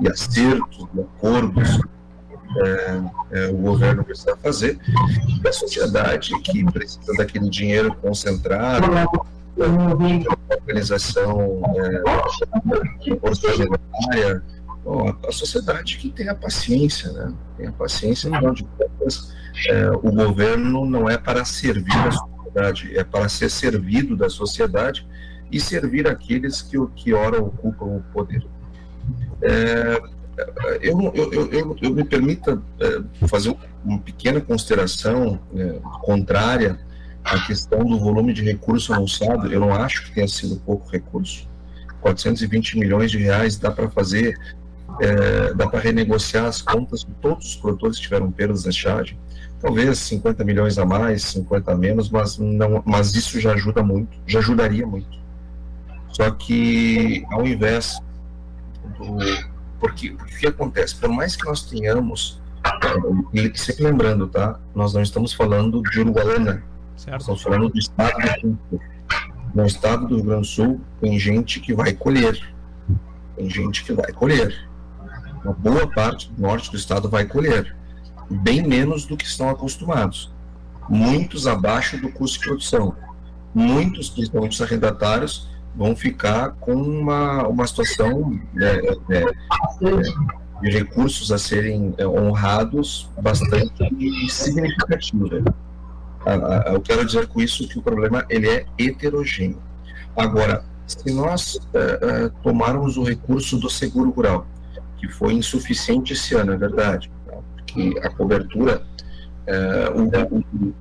[0.00, 1.80] e, e acertos e acordos
[2.56, 4.76] é, é, o governo precisa fazer
[5.40, 12.02] e a sociedade que precisa daquele dinheiro concentrado a organização é,
[13.22, 14.42] orçamentária
[14.84, 17.32] Bom, a, a sociedade que tem a paciência, né?
[17.56, 19.32] Tem a paciência, afinal de contas,
[19.68, 25.06] é, o governo não é para servir a sociedade, é para ser servido da sociedade
[25.50, 28.46] e servir aqueles que, que ora ocupam o poder.
[29.42, 30.00] É,
[30.80, 36.78] eu, eu, eu, eu, me permita é, fazer uma pequena consideração é, contrária
[37.24, 41.48] a questão do volume de recurso anunciado, eu não acho que tenha sido pouco recurso.
[42.00, 44.38] 420 milhões de reais dá para fazer,
[45.00, 49.18] é, dá para renegociar as contas de todos os produtores tiveram perdas de estiagem.
[49.60, 54.16] Talvez 50 milhões a mais, 50 a menos, mas, não, mas isso já ajuda muito,
[54.26, 55.19] já ajudaria muito.
[56.20, 57.98] Só que ao invés
[58.98, 59.16] do.
[59.78, 60.94] Porque, o que acontece?
[60.96, 62.38] Por mais que nós tenhamos,
[63.34, 64.60] é, sempre lembrando, tá?
[64.74, 66.62] Nós não estamos falando de Uruguaiana,
[66.94, 67.20] certo.
[67.22, 68.80] estamos falando do estado do Rio.
[69.54, 72.38] No estado do Rio Grande do Sul, tem gente que vai colher.
[73.34, 74.68] Tem gente que vai colher.
[75.42, 77.74] Uma boa parte do norte do estado vai colher.
[78.30, 80.30] Bem menos do que estão acostumados.
[80.86, 82.94] Muitos abaixo do custo de produção.
[83.54, 89.24] Muitos, principalmente os arrendatários, vão ficar com uma, uma situação né, é, é,
[90.62, 93.72] de recursos a serem é, honrados bastante
[94.28, 95.42] significativa.
[96.66, 99.62] Eu quero dizer com isso que o problema ele é heterogêneo.
[100.14, 104.46] Agora, se nós uh, uh, tomarmos o recurso do seguro rural,
[104.98, 107.38] que foi insuficiente esse ano, é verdade, tá?
[107.56, 108.82] porque a cobertura,
[109.94, 110.74] o, o,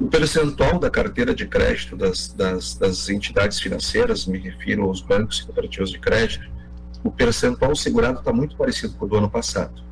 [0.00, 5.40] o percentual da carteira de crédito das, das, das, entidades financeiras, me refiro aos bancos
[5.40, 6.48] e cooperativas de crédito,
[7.02, 9.82] o percentual segurado está muito parecido com o do ano passado.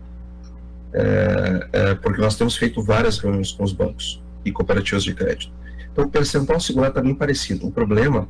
[0.93, 5.53] É, é, porque nós temos feito várias reuniões com os bancos e cooperativas de crédito.
[5.93, 7.67] Então, o percentual segurado está bem parecido.
[7.67, 8.27] O problema é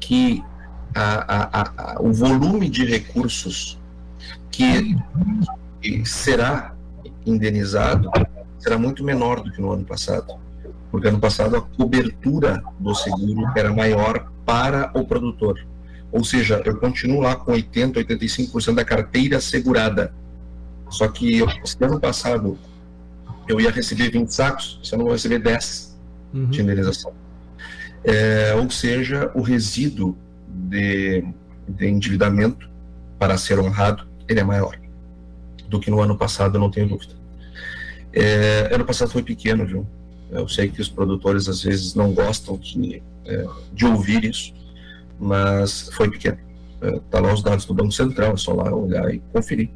[0.00, 0.42] que
[0.94, 3.78] a, a, a, o volume de recursos
[4.50, 4.96] que,
[5.80, 6.74] que será
[7.24, 8.10] indenizado
[8.58, 10.34] será muito menor do que no ano passado
[10.90, 15.64] porque ano passado a cobertura do seguro era maior para o produtor.
[16.10, 20.12] Ou seja, eu continuo lá com 80, 85% da carteira segurada.
[20.88, 21.48] Só que eu,
[21.80, 22.58] ano passado
[23.48, 25.98] eu ia receber 20 sacos, se eu não vou receber 10
[26.34, 26.46] uhum.
[26.46, 27.12] de indenização.
[28.02, 30.16] É, ou seja, o resíduo
[30.48, 31.24] de,
[31.68, 32.68] de endividamento
[33.18, 34.76] para ser honrado ele é maior
[35.68, 37.14] do que no ano passado, não tenho dúvida.
[38.12, 39.86] É, ano passado foi pequeno, viu?
[40.30, 44.54] Eu sei que os produtores às vezes não gostam de, é, de ouvir isso,
[45.18, 46.38] mas foi pequeno.
[46.80, 49.70] Está é, lá os dados do Banco Central, é só lá olhar e conferir.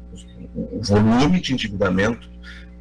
[0.55, 2.29] O volume de endividamento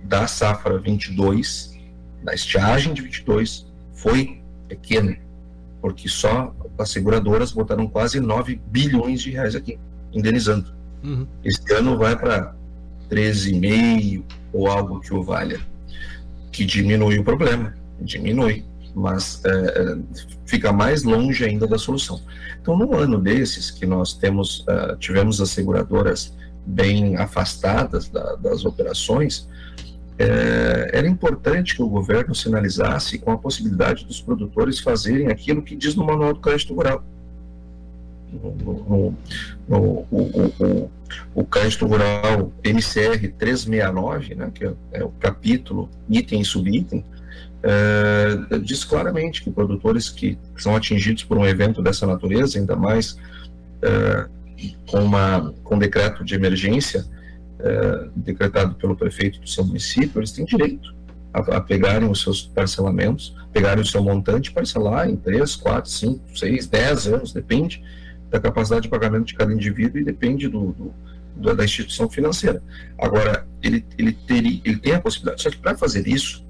[0.05, 1.77] da safra 22,
[2.23, 5.17] da estiagem de 22, foi pequeno,
[5.81, 9.79] porque só as seguradoras botaram quase 9 bilhões de reais aqui,
[10.13, 10.73] indenizando.
[11.03, 11.27] Uhum.
[11.45, 12.55] Este ano vai para
[13.11, 14.23] 13,5
[14.53, 15.61] ou algo que o valha
[16.55, 19.97] que diminui o problema, diminui, mas é, é,
[20.47, 22.23] fica mais longe ainda da solução.
[22.63, 26.33] Então, num ano desses que nós temos, uh, tivemos as seguradoras
[26.65, 29.49] bem afastadas da, das operações,
[30.17, 35.75] é, era importante que o governo sinalizasse com a possibilidade dos produtores fazerem aquilo que
[35.75, 37.05] diz no Manual do Crédito Rural.
[38.33, 39.15] No, no,
[39.69, 39.79] no,
[40.09, 40.91] o, o
[41.45, 47.05] crédito rural MCR 369, né, que é, é o capítulo item e subitem,
[47.63, 53.17] é, diz claramente que produtores que são atingidos por um evento dessa natureza, ainda mais
[53.81, 54.27] é,
[54.87, 57.05] com, uma, com decreto de emergência
[57.59, 60.95] é, decretado pelo prefeito do seu município, eles têm direito
[61.33, 65.91] a, a, pegarem os seus parcelamentos, pegarem o seu montante e parcelar em 3, 4,
[65.91, 67.83] 5, 6, 10 anos, depende
[68.35, 70.93] da capacidade de pagamento de cada indivíduo e depende do, do
[71.37, 72.63] da instituição financeira.
[72.99, 76.45] Agora, ele, ele, teria, ele tem a possibilidade, só que para fazer isso,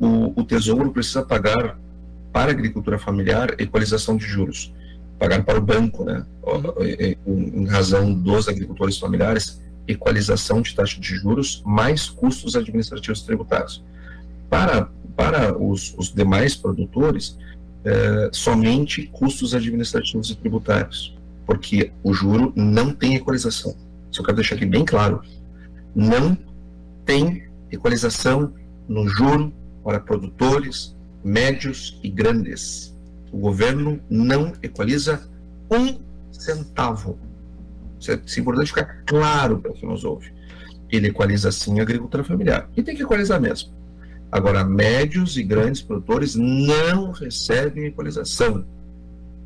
[0.00, 1.78] o, o Tesouro precisa pagar
[2.32, 4.72] para a agricultura familiar equalização de juros,
[5.18, 6.24] pagar para o banco, né,
[7.26, 13.82] em, em razão dos agricultores familiares, equalização de taxa de juros mais custos administrativos tributários.
[14.48, 17.36] Para, para os, os demais produtores,
[17.84, 21.16] é, somente custos administrativos e tributários,
[21.46, 23.76] porque o juro não tem equalização.
[24.10, 25.22] Isso eu quero deixar aqui bem claro.
[25.94, 26.36] Não
[27.04, 28.52] tem equalização
[28.88, 29.52] no juro
[29.82, 32.94] para produtores médios e grandes.
[33.32, 35.28] O governo não equaliza
[35.70, 35.98] um
[36.30, 37.18] centavo.
[37.98, 40.32] Isso é, é importante ficar claro para quem nos ouve.
[40.90, 42.68] Ele equaliza sim a agricultura familiar.
[42.76, 43.72] E tem que equalizar mesmo.
[44.32, 48.64] Agora, médios e grandes produtores não recebem equalização.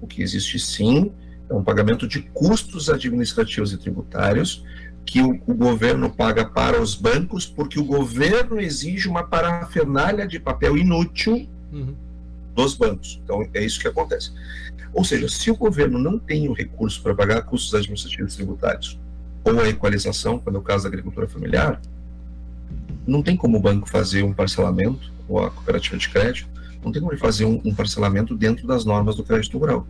[0.01, 1.11] O que existe sim
[1.51, 4.64] é um pagamento de custos administrativos e tributários
[5.05, 10.39] que o, o, governo paga para os bancos, porque o governo exige uma parafernália de
[10.39, 11.95] papel inútil uhum.
[12.55, 13.20] dos bancos.
[13.24, 14.32] Então, é isso que acontece.
[14.93, 19.01] Ou seja, se o governo não tem o recurso para pagar custos administrativos e tributários,
[19.45, 21.80] ou a equalização, quando é o caso da agricultura familiar,
[23.07, 26.48] não tem como o banco fazer um parcelamento, ou a cooperativa de crédito,
[26.84, 29.86] Não tem como ele fazer um, um parcelamento dentro das normas do crédito rural.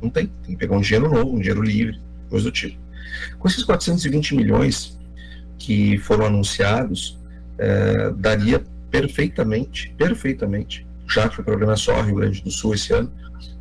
[0.00, 0.26] Não tem.
[0.26, 2.00] Tem que pegar um dinheiro novo, um dinheiro livre,
[2.30, 2.78] coisa do tipo.
[3.38, 4.98] Com esses 420 milhões
[5.58, 7.18] que foram anunciados,
[7.58, 12.92] é, daria perfeitamente, perfeitamente, já que o programa é só Rio Grande do Sul esse
[12.92, 13.10] ano,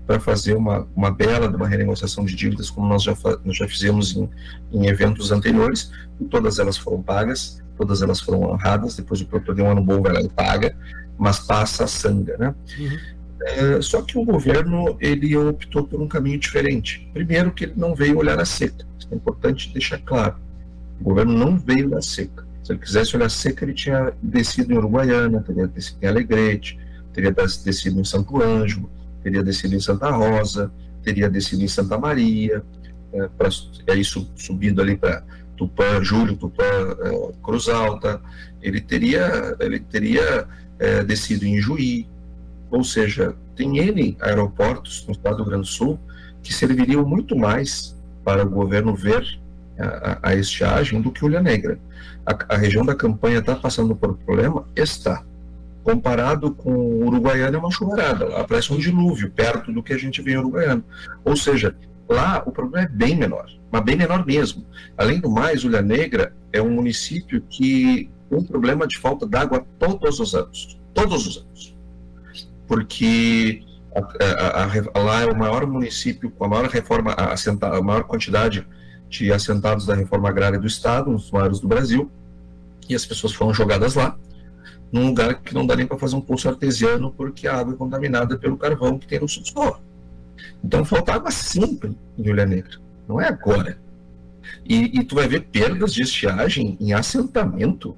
[0.08, 3.16] para fazer uma, uma bela uma renegociação de dívidas, como nós já,
[3.46, 4.30] nós já fizemos em,
[4.72, 9.56] em eventos anteriores, e todas elas foram pagas, todas elas foram honradas, depois o produtor
[9.56, 10.76] de um ano bom vai lá e paga,
[11.18, 12.54] mas passa a sanga, né?
[12.78, 12.98] Uhum.
[13.42, 17.10] É, só que o governo ele optou por um caminho diferente.
[17.12, 20.36] Primeiro que ele não veio olhar a seca, isso é importante deixar claro.
[21.00, 22.46] O governo não veio da seca.
[22.64, 26.80] Se ele quisesse olhar a seca, ele tinha descido em Uruguaiana, teria descido em Alegrete,
[27.12, 28.92] teria descido em Santo Ângelo,
[29.24, 30.72] teria descido em Santa Rosa,
[31.02, 32.64] teria descido em Santa Maria,
[33.12, 33.50] é, pra,
[33.90, 35.24] aí subindo ali para
[35.62, 38.20] Tupã, Júlio, Tupã, é, Cruz Alta,
[38.64, 40.48] ele teria, ele teria
[40.80, 42.10] é, descido em Juí,
[42.72, 46.00] ou seja, tem N aeroportos no estado do Rio Grande do Sul
[46.42, 49.24] que serviriam muito mais para o governo ver
[49.78, 51.78] a, a estiagem do que Ulha Negra.
[52.26, 54.66] A, a região da campanha está passando por problema?
[54.76, 55.24] Está
[55.84, 56.72] comparado com
[57.06, 60.38] Uruguaiana é uma chuvarada, lá parece um dilúvio, perto do que a gente vê em
[60.38, 60.84] Uruguaiana.
[61.24, 61.76] Ou seja,
[62.12, 64.66] lá o problema é bem menor, mas bem menor mesmo.
[64.98, 69.66] Além do mais, Ulha Negra é um município que tem um problema de falta d'água
[69.80, 71.76] todos os anos, todos os anos.
[72.68, 73.64] Porque
[73.96, 77.34] a, a, a, lá é o maior município com a maior reforma, a,
[77.78, 78.66] a maior quantidade
[79.10, 82.10] de assentados da reforma agrária do estado, um dos maiores do Brasil,
[82.88, 84.18] e as pessoas foram jogadas lá
[84.92, 87.78] num lugar que não dá nem para fazer um poço artesiano porque a água é
[87.78, 89.80] contaminada pelo carvão que tem no subsolo.
[90.64, 92.78] Então falta água sempre em Ilha Negra,
[93.08, 93.78] não é agora.
[94.66, 97.96] E, e, tu vai ver perdas de estiagem em assentamento.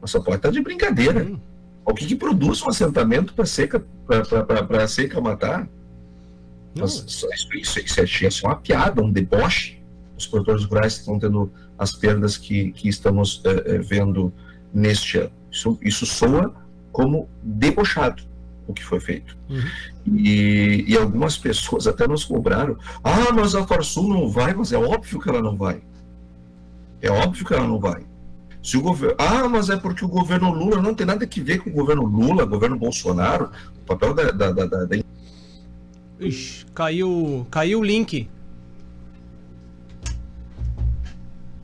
[0.00, 1.24] Nossa, pode estar de brincadeira.
[1.24, 1.38] Hum.
[1.84, 5.68] O que, que produz um assentamento para seca para seca matar?
[6.76, 9.80] Mas, isso, isso, isso, é, isso é uma piada, um deboche.
[10.16, 14.32] Os produtores rurais estão tendo as perdas que, que estamos é, é, vendo
[14.72, 15.32] neste ano.
[15.50, 16.54] Isso, isso soa
[16.92, 18.22] como debochado
[18.66, 19.36] o que foi feito.
[19.48, 20.16] Uhum.
[20.16, 24.78] E, e, algumas pessoas até nos cobraram: ah, mas a Farsul não vai, mas é
[24.78, 25.82] óbvio que ela não vai.
[27.00, 28.02] É óbvio que ela não vai.
[28.62, 31.58] Se o governo, ah, mas é porque o governo Lula não tem nada a ver
[31.58, 34.30] com o governo Lula, governo Bolsonaro, o papel da.
[34.30, 34.96] da, da, da...
[36.18, 38.28] Ixi, caiu, caiu o link.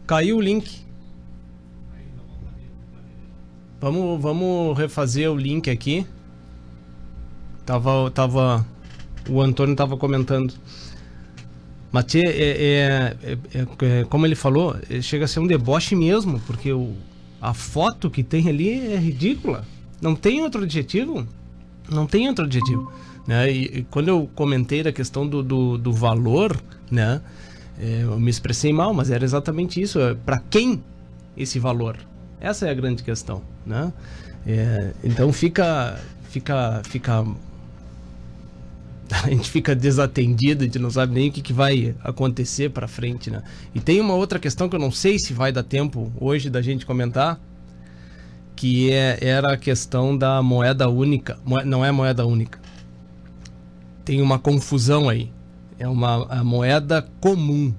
[0.07, 0.85] Caiu o link.
[3.81, 6.07] Vamos, vamos refazer o link aqui.
[7.65, 8.67] Tava, tava,
[9.29, 10.55] o Antônio tava comentando.
[11.93, 13.39] Mas é, é, é,
[13.81, 16.95] é, como ele falou, chega a ser um deboche mesmo, porque o,
[17.41, 19.65] a foto que tem ali é ridícula.
[20.01, 21.27] Não tem outro adjetivo.
[21.91, 22.91] Não tem outro adjetivo.
[23.27, 23.53] Né?
[23.53, 27.21] E, e quando eu comentei da questão do, do, do valor, né?
[27.79, 29.99] eu me expressei mal, mas era exatamente isso.
[30.25, 30.83] Para quem
[31.37, 31.97] esse valor?
[32.41, 33.93] Essa é a grande questão, né?
[34.47, 36.01] É, então fica,
[36.31, 37.25] fica, fica
[39.25, 42.87] a gente fica desatendido, a gente não sabe nem o que, que vai acontecer para
[42.87, 43.43] frente, né?
[43.75, 46.63] E tem uma outra questão que eu não sei se vai dar tempo hoje da
[46.63, 47.41] gente comentar,
[48.55, 51.39] que é, era a questão da moeda única.
[51.65, 52.61] não é moeda única.
[54.05, 55.31] Tem uma confusão aí.
[55.79, 57.75] É uma moeda comum.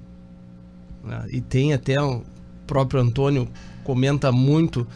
[1.04, 1.26] Né?
[1.30, 2.22] E tem até o
[2.66, 3.48] próprio Antônio
[3.84, 4.86] comenta muito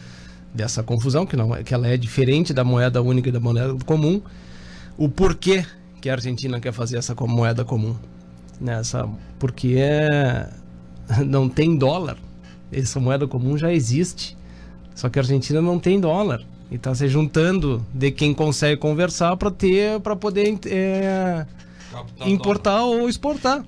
[0.53, 3.75] dessa confusão, que, não, é, que ela é diferente da moeda única e da moeda
[3.85, 4.21] comum.
[4.97, 5.65] O porquê
[6.01, 7.95] que a Argentina quer fazer essa moeda comum.
[8.59, 10.49] Nessa, porque é,
[11.25, 12.17] não tem dólar.
[12.71, 14.37] Essa moeda comum já existe.
[14.95, 16.43] Só que a Argentina não tem dólar.
[16.69, 21.45] E está se juntando de quem consegue conversar para ter para poder é,
[22.25, 23.01] importar dólar.
[23.01, 23.63] ou exportar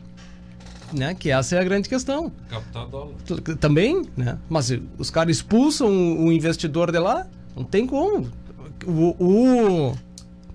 [0.93, 1.13] né?
[1.13, 2.31] Que essa é a grande questão.
[2.49, 3.15] Captar dólar.
[3.59, 4.37] Também, né?
[4.49, 8.29] Mas os caras expulsam o investidor de lá, não tem como.
[8.85, 9.97] O, o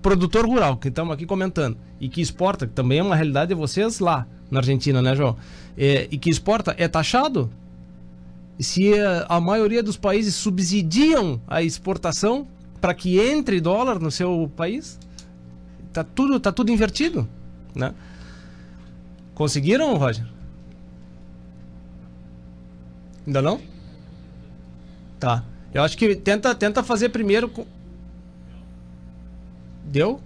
[0.05, 3.55] produtor rural, que estamos aqui comentando, e que exporta, que também é uma realidade de
[3.55, 5.35] vocês lá na Argentina, né, João?
[5.75, 7.49] É, e que exporta, é taxado?
[8.59, 8.91] Se
[9.27, 12.47] a maioria dos países subsidiam a exportação
[12.79, 14.99] para que entre dólar no seu país,
[15.91, 17.27] tá tudo, tá tudo invertido,
[17.73, 17.91] né?
[19.33, 20.27] Conseguiram, Roger?
[23.25, 23.59] Ainda não?
[25.19, 25.43] Tá.
[25.73, 27.51] Eu acho que tenta, tenta fazer primeiro.
[29.85, 30.21] Deu?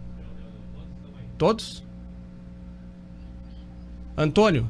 [1.38, 1.84] Todos?
[4.18, 4.68] Antônio?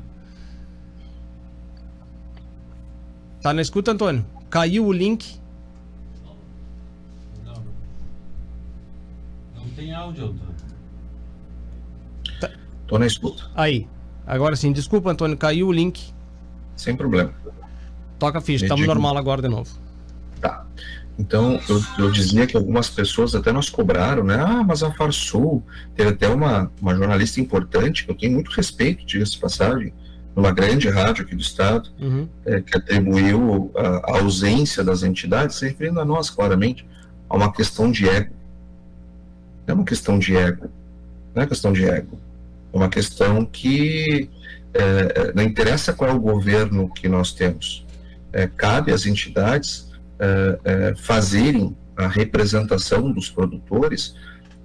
[3.42, 4.26] Tá na escuta, Antônio?
[4.50, 5.40] Caiu o link?
[9.80, 10.60] tem áudio, Antônio.
[12.86, 13.44] Tô na escuta.
[13.56, 13.88] Aí.
[14.26, 16.14] Agora sim, desculpa, Antônio, caiu o link.
[16.76, 17.34] Sem problema.
[18.18, 19.72] Toca a ficha, estamos normal agora de novo.
[20.42, 20.66] Tá.
[21.20, 24.36] Então, eu, eu dizia que algumas pessoas até nos cobraram, né?
[24.40, 25.62] Ah, mas a Farsul,
[25.94, 29.94] teve até uma, uma jornalista importante, que eu tenho muito respeito, diga-se passagem,
[30.34, 32.26] numa grande rádio aqui do estado, Uhum.
[32.46, 36.88] é, que atribuiu a, a ausência das entidades, se referindo a nós, claramente,
[37.30, 38.34] a uma questão de ego.
[39.68, 40.70] Não é uma questão de ego.
[41.36, 42.18] Não é questão de ego.
[42.72, 44.30] É uma questão que
[44.74, 47.86] é, é, não interessa qual é o governo que nós temos.
[48.32, 49.89] É, cabe às entidades
[50.20, 54.16] é, fazerem a representação dos produtores,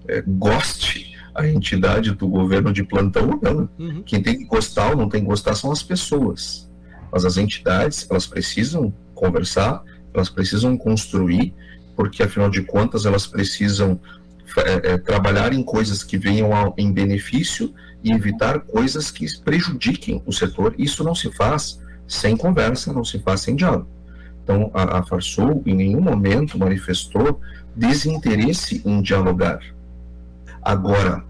[0.09, 3.69] é, goste a entidade do governo de plantão ou não.
[3.79, 4.03] Uhum.
[4.05, 6.71] Quem tem que gostar ou não tem que gostar são as pessoas.
[7.11, 9.83] Mas as entidades, elas precisam conversar,
[10.13, 11.53] elas precisam construir,
[11.97, 14.01] porque afinal de contas elas precisam
[14.59, 20.23] é, é, trabalhar em coisas que venham ao, em benefício e evitar coisas que prejudiquem
[20.25, 20.75] o setor.
[20.79, 23.89] Isso não se faz sem conversa, não se faz sem diálogo.
[24.45, 25.05] Então, a, a
[25.64, 27.40] em nenhum momento manifestou
[27.74, 29.61] desinteresse em dialogar.
[30.62, 31.24] Agora,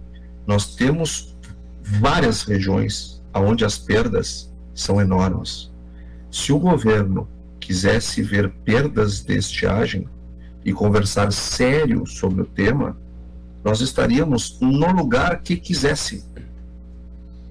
[0.45, 1.37] nós temos
[1.81, 5.71] várias regiões onde as perdas são enormes.
[6.31, 7.29] Se o governo
[7.61, 10.09] quisesse ver perdas de estiagem
[10.65, 12.97] e conversar sério sobre o tema,
[13.63, 16.25] nós estaríamos no lugar que quisesse.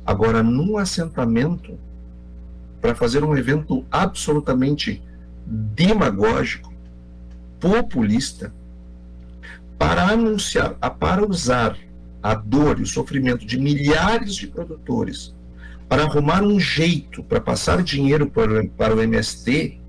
[0.05, 1.79] Agora, num assentamento,
[2.81, 5.01] para fazer um evento absolutamente
[5.45, 6.73] demagógico,
[7.59, 8.53] populista,
[9.77, 11.77] para anunciar, para usar
[12.21, 15.33] a dor e o sofrimento de milhares de produtores
[15.93, 19.79] para arrumar um jeito para passar dinheiro para, para o MST,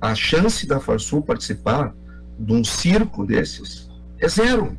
[0.00, 1.94] a chance da Farsul participar
[2.38, 4.74] de um circo desses é zero.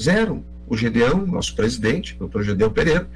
[0.00, 0.44] Zero.
[0.66, 3.08] O Gedeão, nosso presidente, doutor Gedeão Pereira,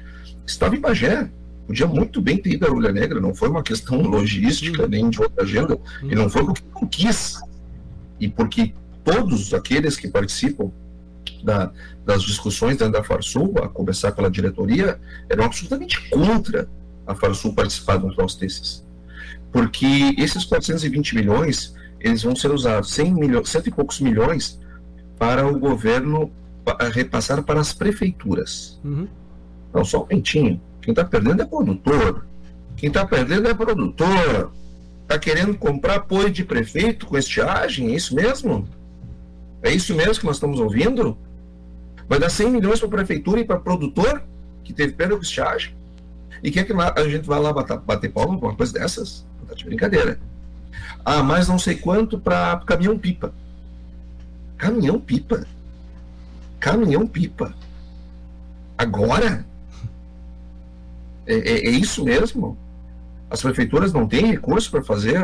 [0.47, 1.29] estava em Bagé.
[1.65, 5.21] Podia muito bem ter ido à Ulha Negra, não foi uma questão logística nem de
[5.21, 7.39] outra agenda, e não foi porque não quis.
[8.19, 10.71] E porque todos aqueles que participam
[11.43, 11.71] da-
[12.05, 14.99] das discussões dentro da Farsul, a começar pela diretoria,
[15.29, 16.67] eram absolutamente contra
[17.07, 18.85] a Farsul participar de um troço desses.
[19.51, 24.59] Porque esses 420 milhões, eles vão ser usados, 100 milhões, cento e poucos milhões,
[25.17, 26.31] para o governo
[26.65, 28.79] pa- repassar para as prefeituras.
[28.83, 29.07] Uhum.
[29.73, 30.59] Não, só um momentinho.
[30.83, 32.25] Quem está perdendo é produtor.
[32.75, 34.51] Quem está perdendo é produtor.
[35.03, 37.93] Está querendo comprar apoio de prefeito com estiagem?
[37.93, 38.67] É isso mesmo?
[39.61, 41.17] É isso mesmo que nós estamos ouvindo?
[42.07, 44.21] Vai dar 100 milhões para a prefeitura e para produtor
[44.61, 45.73] que teve perda com estiagem?
[46.43, 49.25] E quer que a gente vá lá bater, bater palma com uma coisa dessas?
[49.47, 50.19] Tá de brincadeira.
[51.05, 53.33] Ah, mais não sei quanto para caminhão-pipa.
[54.57, 55.47] Caminhão-pipa?
[56.59, 57.55] Caminhão-pipa?
[58.77, 59.45] Agora?
[61.25, 62.57] É, é- é isso mesmo?
[63.29, 65.23] As prefeituras não têm recurso para fazer,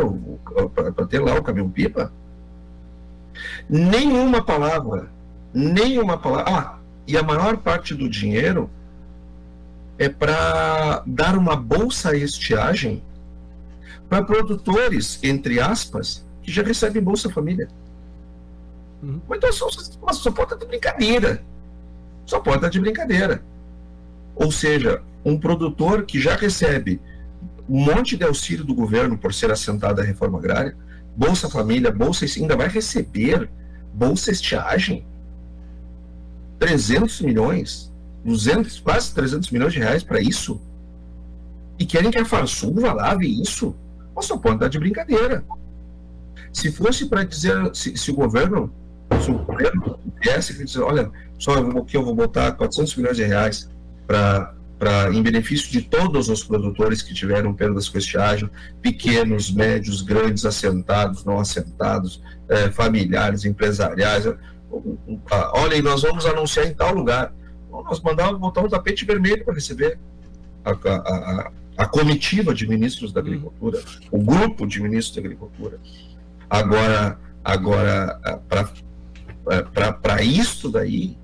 [0.73, 2.11] para ter lá o caminhão-pipa?
[3.69, 5.09] Nenhuma palavra,
[5.53, 6.51] nenhuma palavra.
[6.51, 6.77] Ah,
[7.07, 8.69] e a maior parte do dinheiro
[9.97, 13.03] é para dar uma bolsa à estiagem
[14.07, 17.67] para produtores, entre aspas, que já recebem Bolsa Família.
[19.01, 19.67] Mas então só,
[20.01, 21.43] mas só pode estar de brincadeira.
[22.25, 23.41] Só pode estar de brincadeira.
[24.35, 27.01] Ou seja, um produtor que já recebe
[27.67, 30.76] um monte de auxílio do governo por ser assentado à reforma agrária,
[31.15, 33.49] Bolsa Família, Bolsa ainda vai receber
[33.93, 35.06] Bolsa Estiagem,
[36.57, 37.91] 300 milhões,
[38.23, 40.60] 200, quase 300 milhões de reais para isso?
[41.77, 43.76] E querem que a Farsul vá lá ver isso?
[44.15, 45.43] Mas só pode dar de brincadeira.
[46.52, 48.73] Se fosse para dizer, se, se o governo,
[49.22, 53.23] se o governo viesse e dizer, olha, só que eu vou botar 400 milhões de
[53.23, 53.69] reais
[54.06, 58.49] para para em benefício de todos os produtores que tiveram perdas com estiagem,
[58.81, 64.26] pequenos, médios, grandes, assentados, não assentados, eh, familiares, empresariais.
[65.30, 67.34] Ah, Olha, nós vamos anunciar em tal lugar.
[67.69, 69.99] Nós mandávamos botar um tapete vermelho para receber
[70.64, 75.77] a, a, a, comitiva de ministros da agricultura, o grupo de ministros da agricultura.
[76.49, 78.19] Agora, agora
[80.01, 81.18] para isso daí,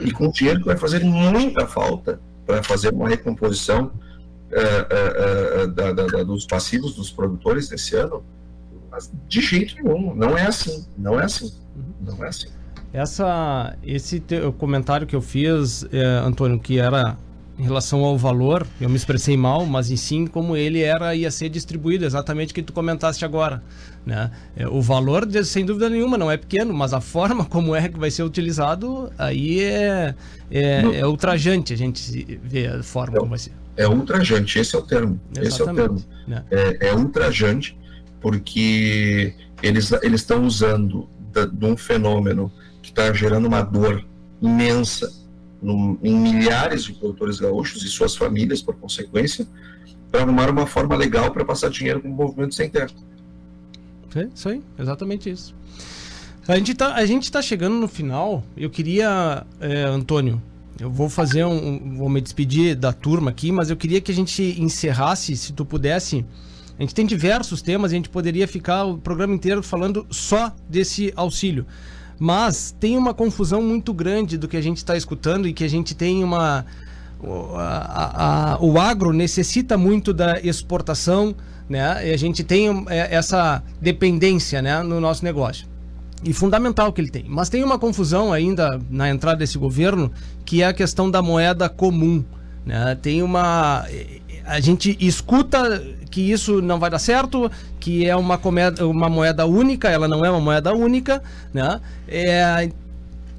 [0.00, 3.92] e com dinheiro que vai fazer muita falta para fazer uma recomposição
[4.50, 8.22] eh, eh, eh, da- da- da- dos passivos dos produtores nesse ano,
[8.90, 11.52] mas de jeito nenhum, não é assim, não é assim,
[12.00, 12.48] não é assim.
[12.92, 14.22] Essa, esse
[14.58, 15.86] comentário que eu fiz,
[16.22, 17.16] Antônio, que era
[17.58, 21.30] em relação ao valor, eu me expressei mal, mas em sim como ele era ia
[21.30, 23.62] ser distribuído, exatamente o que tu comentaste agora.
[24.04, 24.30] Né?
[24.56, 27.98] É, o valor, sem dúvida nenhuma, não é pequeno, mas a forma como é que
[27.98, 30.14] vai ser utilizado, aí é,
[30.50, 33.52] é, é ultrajante a gente ver a forma é, como vai ser.
[33.76, 35.20] É ultrajante, esse é o termo.
[35.36, 35.48] Exatamente.
[35.48, 36.04] Esse é o termo.
[36.26, 36.44] Né?
[36.50, 37.78] É, é ultrajante
[38.20, 41.08] porque eles estão usando
[41.52, 44.04] de um fenômeno que está gerando uma dor
[44.40, 45.21] imensa
[45.62, 49.46] no, em milhares de produtores gaúchos e suas famílias, por consequência,
[50.10, 52.90] para arrumar uma forma legal para passar dinheiro para o movimento sem terra.
[54.14, 55.54] É isso aí, exatamente isso.
[56.46, 58.42] A gente está a gente tá chegando no final.
[58.56, 60.42] Eu queria, é, Antônio,
[60.78, 64.14] eu vou fazer um, vou me despedir da turma aqui, mas eu queria que a
[64.14, 66.26] gente encerrasse, se tu pudesse.
[66.78, 71.12] A gente tem diversos temas, a gente poderia ficar o programa inteiro falando só desse
[71.14, 71.64] auxílio.
[72.22, 75.68] Mas tem uma confusão muito grande do que a gente está escutando e que a
[75.68, 76.64] gente tem uma.
[77.56, 81.34] A, a, o agro necessita muito da exportação,
[81.68, 82.08] né?
[82.08, 85.66] E a gente tem é, essa dependência né, no nosso negócio.
[86.22, 87.24] E fundamental que ele tem.
[87.26, 90.08] Mas tem uma confusão ainda na entrada desse governo,
[90.44, 92.24] que é a questão da moeda comum.
[92.64, 92.96] Né?
[93.00, 93.86] Tem uma.
[94.44, 99.46] A gente escuta que isso não vai dar certo, que é uma, comeda, uma moeda
[99.46, 101.22] única, ela não é uma moeda única,
[101.54, 101.80] né?
[102.06, 102.68] É,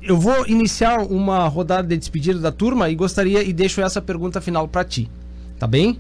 [0.02, 4.42] eu vou iniciar uma rodada de despedida da turma e gostaria e deixo essa pergunta
[4.42, 5.10] final para ti.
[5.60, 6.00] Tá bem?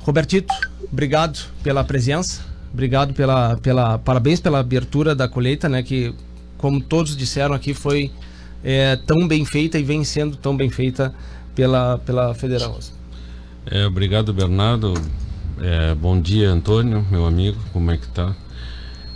[0.00, 0.52] Robertito,
[0.90, 2.40] obrigado pela presença.
[2.72, 5.82] Obrigado pela, pela parabéns pela abertura da colheita, né?
[5.82, 6.14] Que
[6.58, 8.10] como todos disseram aqui foi
[8.62, 11.14] é, tão bem feita e vem sendo tão bem feita
[11.54, 12.78] pela pela Federal.
[13.66, 14.94] É, obrigado, Bernardo.
[15.60, 18.34] É, bom dia, Antônio, meu amigo, como é que tá?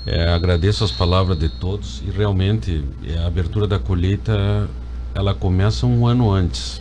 [0.06, 4.68] É, agradeço as palavras de todos e realmente é, a abertura da colheita
[5.14, 6.80] ela começa um ano antes.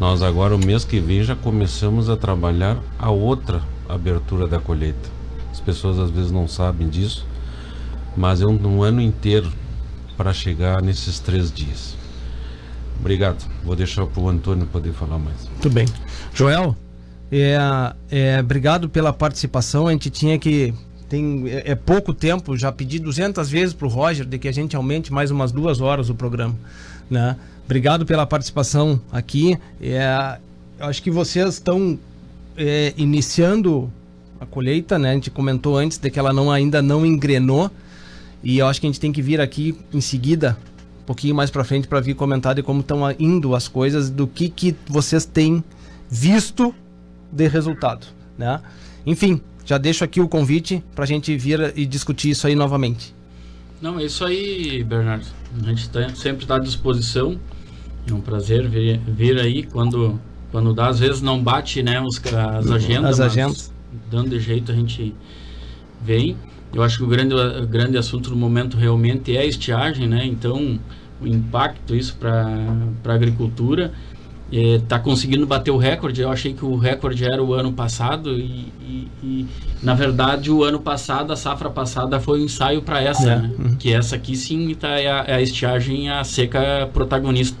[0.00, 5.08] Nós agora, o mês que vem, já começamos a trabalhar a outra abertura da colheita.
[5.50, 7.26] As pessoas às vezes não sabem disso,
[8.16, 9.50] mas é um, um ano inteiro
[10.16, 11.96] para chegar nesses três dias.
[12.98, 13.44] Obrigado.
[13.64, 15.48] Vou deixar para o Antônio poder falar mais.
[15.48, 15.86] Muito bem.
[16.34, 16.76] Joel,
[17.30, 17.56] é,
[18.10, 19.86] é, obrigado pela participação.
[19.86, 20.72] A gente tinha que.
[21.08, 24.52] Tem, é, é pouco tempo, já pedi 200 vezes para o Roger de que a
[24.52, 26.56] gente aumente mais umas duas horas o programa.
[27.08, 27.36] Né?
[27.64, 29.56] Obrigado pela participação aqui.
[29.80, 30.38] É,
[30.80, 31.98] acho que vocês estão
[32.56, 33.90] é, iniciando
[34.40, 35.10] a colheita, né?
[35.10, 37.70] A gente comentou antes de que ela não, ainda não engrenou.
[38.42, 40.56] E eu acho que a gente tem que vir aqui em seguida
[41.06, 44.48] pouquinho mais para frente para vir comentar de como estão indo as coisas, do que,
[44.48, 45.62] que vocês têm
[46.10, 46.74] visto
[47.30, 48.06] de resultado,
[48.36, 48.60] né?
[49.06, 53.14] Enfim, já deixo aqui o convite para a gente vir e discutir isso aí novamente.
[53.80, 55.26] Não, é isso aí, Bernardo.
[55.62, 57.38] A gente tá, sempre está à disposição.
[58.08, 60.18] É um prazer vir, vir aí quando
[60.50, 60.88] quando dá.
[60.88, 63.20] Às vezes não bate, né, os, as agendas.
[63.20, 63.72] As agendas.
[64.10, 65.14] Dando de jeito a gente
[66.02, 66.36] vem.
[66.76, 70.26] Eu acho que o grande, o grande assunto do momento realmente é a estiagem, né?
[70.26, 70.78] Então,
[71.22, 72.54] o impacto isso para
[73.02, 73.94] a agricultura
[74.52, 76.20] está é, conseguindo bater o recorde.
[76.20, 79.46] Eu achei que o recorde era o ano passado e, e, e
[79.82, 83.36] na verdade o ano passado, a safra passada foi um ensaio para essa, é.
[83.36, 83.50] né?
[83.58, 83.76] uhum.
[83.76, 87.56] que essa aqui sim tá, é, a, é a estiagem, a seca protagonista.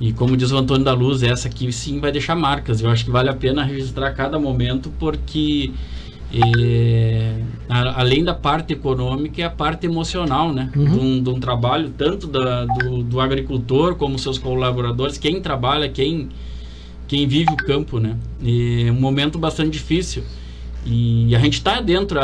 [0.00, 2.80] E como diz o Antônio da Luz, essa aqui sim vai deixar marcas.
[2.80, 5.70] Eu acho que vale a pena registrar cada momento porque
[6.34, 7.36] é,
[7.68, 10.70] a, além da parte econômica, é a parte emocional, né?
[10.74, 10.84] Uhum.
[10.84, 15.88] De, um, de, um, trabalho tanto da, do, do, agricultor como seus colaboradores, quem trabalha,
[15.88, 16.30] quem,
[17.06, 18.16] quem vive o campo, né?
[18.40, 20.22] E é um momento bastante difícil.
[20.84, 22.18] E a gente está dentro,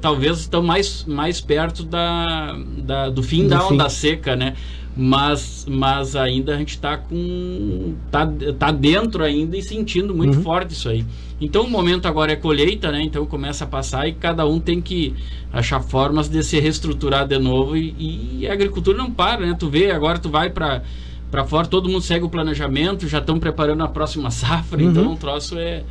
[0.00, 4.54] talvez estão mais, mais perto da, da do fim do da onda seca, né?
[4.96, 8.28] mas, mas ainda a gente está com tá,
[8.58, 10.42] tá dentro ainda e sentindo muito uhum.
[10.42, 11.04] forte isso aí.
[11.40, 13.02] Então o momento agora é colheita, né?
[13.02, 15.14] Então começa a passar e cada um tem que
[15.52, 19.56] achar formas de se reestruturar de novo e, e a agricultura não para, né?
[19.58, 20.82] Tu vê, agora tu vai para
[21.30, 24.90] para fora, todo mundo segue o planejamento, já estão preparando a próxima safra, uhum.
[24.90, 25.82] então o troço é,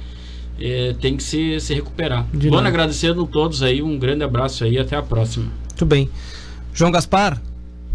[0.59, 2.25] é, tem que se, se recuperar.
[2.33, 5.47] De Bom, agradecendo a todos aí, um grande abraço aí, até a próxima.
[5.69, 6.09] Muito bem.
[6.73, 7.41] João Gaspar,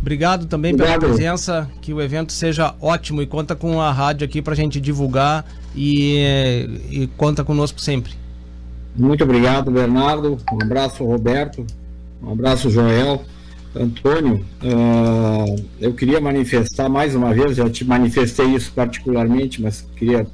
[0.01, 1.01] Obrigado também Obrigado.
[1.01, 4.57] pela presença, que o evento seja ótimo e conta com a rádio aqui para a
[4.57, 8.13] gente divulgar e, e, conta conosco sempre.
[8.95, 10.39] Muito obrigado, Bernardo.
[10.53, 11.67] Um abraço, Roberto.
[12.23, 13.25] Um abraço, Joel.
[13.75, 20.27] Antônio, uh, eu queria manifestar mais uma vez, já te manifestei isso particularmente, mas queria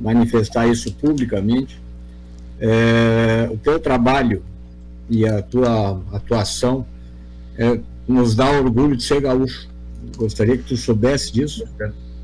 [0.00, 1.80] manifestar isso publicamente.
[2.58, 4.42] É, o teu trabalho
[5.08, 6.86] e a tua atuação
[7.56, 7.78] é,
[8.08, 9.68] nos dá orgulho de ser gaúcho.
[10.16, 11.64] Gostaria que tu soubesse disso.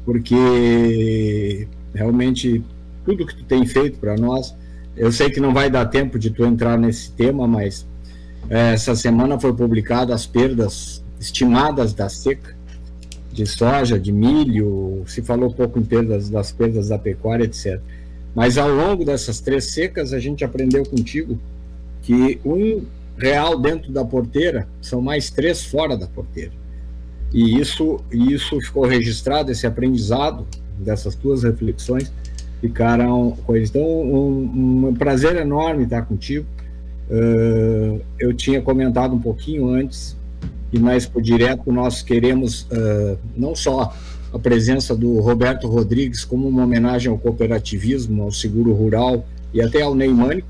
[0.04, 2.62] porque realmente
[3.04, 4.54] tudo que tu tem feito para nós,
[4.96, 7.86] eu sei que não vai dar tempo de tu entrar nesse tema, mas
[8.48, 12.55] é, essa semana foi publicada as perdas estimadas da seca
[13.36, 17.78] de soja, de milho, se falou pouco em perdas das perdas da pecuária, etc.
[18.34, 21.38] Mas ao longo dessas três secas, a gente aprendeu contigo
[22.02, 22.82] que um
[23.18, 26.52] real dentro da porteira são mais três fora da porteira.
[27.32, 30.46] E isso, isso ficou registrado, esse aprendizado
[30.78, 32.10] dessas tuas reflexões
[32.60, 33.68] ficaram coisas.
[33.68, 36.46] Então, um, um prazer enorme estar contigo.
[37.10, 40.16] Uh, eu tinha comentado um pouquinho antes
[40.70, 43.94] que na Expo Direto nós queremos uh, não só
[44.32, 49.82] a presença do Roberto Rodrigues como uma homenagem ao cooperativismo, ao seguro rural e até
[49.82, 50.48] ao Neymânico,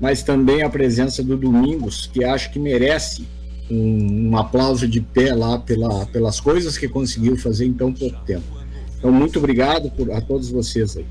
[0.00, 3.26] mas também a presença do Domingos, que acho que merece
[3.70, 8.18] um, um aplauso de pé lá pela, pelas coisas que conseguiu fazer em tão pouco
[8.24, 8.44] tempo.
[8.98, 11.06] Então, muito obrigado por, a todos vocês aí.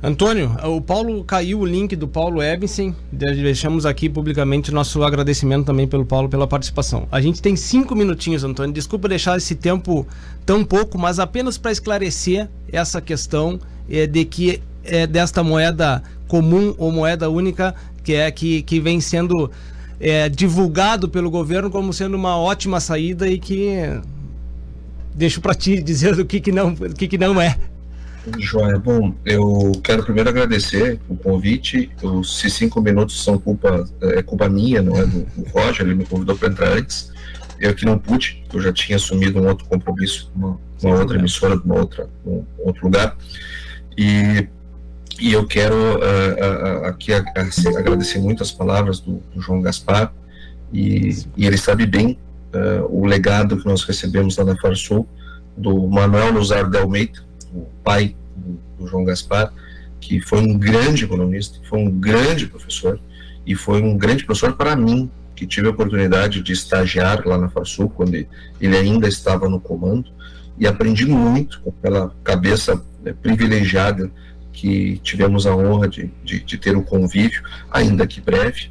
[0.00, 2.94] Antônio, o Paulo caiu o link do Paulo Ebsen.
[3.10, 7.08] Deixamos aqui publicamente nosso agradecimento também pelo Paulo pela participação.
[7.10, 8.72] A gente tem cinco minutinhos, Antônio.
[8.72, 10.06] Desculpa deixar esse tempo
[10.46, 13.58] tão pouco, mas apenas para esclarecer essa questão
[13.90, 19.00] é, de que é desta moeda comum ou moeda única que é que, que vem
[19.00, 19.50] sendo
[19.98, 24.00] é, divulgado pelo governo como sendo uma ótima saída e que
[25.12, 27.58] deixo para ti dizer do que, que não o que, que não é.
[28.38, 31.90] Joia, bom, eu quero primeiro agradecer o convite.
[32.02, 36.04] Os cinco minutos são culpa, é culpa minha, não é do, do Roger, ele me
[36.04, 37.12] convidou para entrar antes.
[37.58, 41.56] Eu que não pude, eu já tinha assumido um outro compromisso, uma, uma outra emissora,
[41.56, 43.16] de uma outra, um outro lugar.
[43.96, 44.46] E,
[45.18, 50.12] e eu quero uh, uh, aqui agradecer muito as palavras do, do João Gaspar,
[50.72, 52.18] e, e, ele sabe bem
[52.54, 55.08] uh, o legado que nós recebemos lá na Farsul,
[55.56, 57.27] do Manuel Luzar de Almeida,
[57.88, 59.50] pai do, João Gaspar,
[59.98, 63.00] que foi um grande economista, foi um grande professor
[63.46, 67.48] e foi um grande professor para mim, que tive a oportunidade de estagiar lá na
[67.48, 70.10] Farsul, quando ele ainda estava no comando,
[70.58, 74.10] e aprendi muito com aquela cabeça né, privilegiada
[74.52, 78.70] que tivemos a honra de, de, de, ter o convívio, ainda que breve,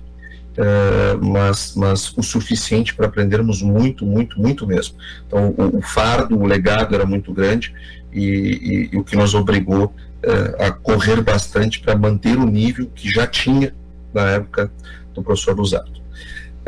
[0.58, 4.96] uh, mas, mas o suficiente para aprendermos muito, muito, muito mesmo.
[5.26, 7.74] Então, o, o fardo, o legado era muito grande,
[8.18, 12.90] e, e, e o que nos obrigou uh, a correr bastante para manter o nível
[12.94, 13.74] que já tinha
[14.14, 14.72] na época
[15.14, 16.02] do professor Lusato.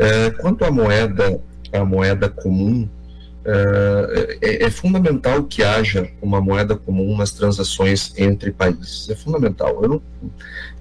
[0.00, 1.40] Uh, quanto à moeda,
[1.72, 2.88] a moeda comum,
[3.44, 9.08] uh, é, é, fundamental que haja uma moeda comum nas transações entre países.
[9.10, 9.82] É fundamental.
[9.82, 10.02] Eu não,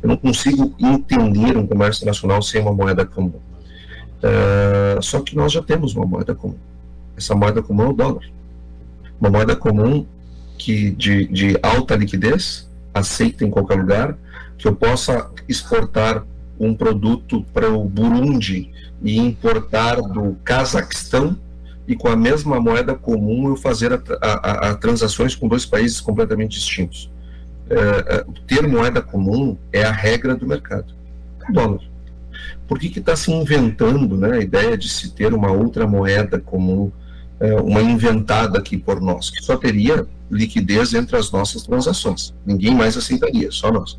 [0.02, 3.40] eu não consigo entender um comércio nacional sem uma moeda comum.
[4.20, 6.58] Uh, só que nós já temos uma moeda comum.
[7.18, 8.24] Essa moeda comum é o dólar.
[9.20, 10.06] Uma moeda comum
[10.60, 14.16] que de, de alta liquidez, aceita em qualquer lugar,
[14.58, 16.24] que eu possa exportar
[16.60, 18.70] um produto para o Burundi
[19.02, 21.40] e importar do Cazaquistão
[21.88, 26.02] e com a mesma moeda comum eu fazer a, a, a transações com dois países
[26.02, 27.10] completamente distintos.
[27.70, 30.94] É, é, ter moeda comum é a regra do mercado.
[31.50, 31.80] O dólar.
[32.68, 36.92] Por que está se inventando né, a ideia de se ter uma outra moeda comum,
[37.40, 42.34] é, uma inventada aqui por nós, que só teria liquidez entre as nossas transações.
[42.46, 43.98] Ninguém mais aceitaria, só nós.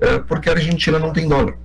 [0.00, 1.56] É, porque a Argentina não tem dólar.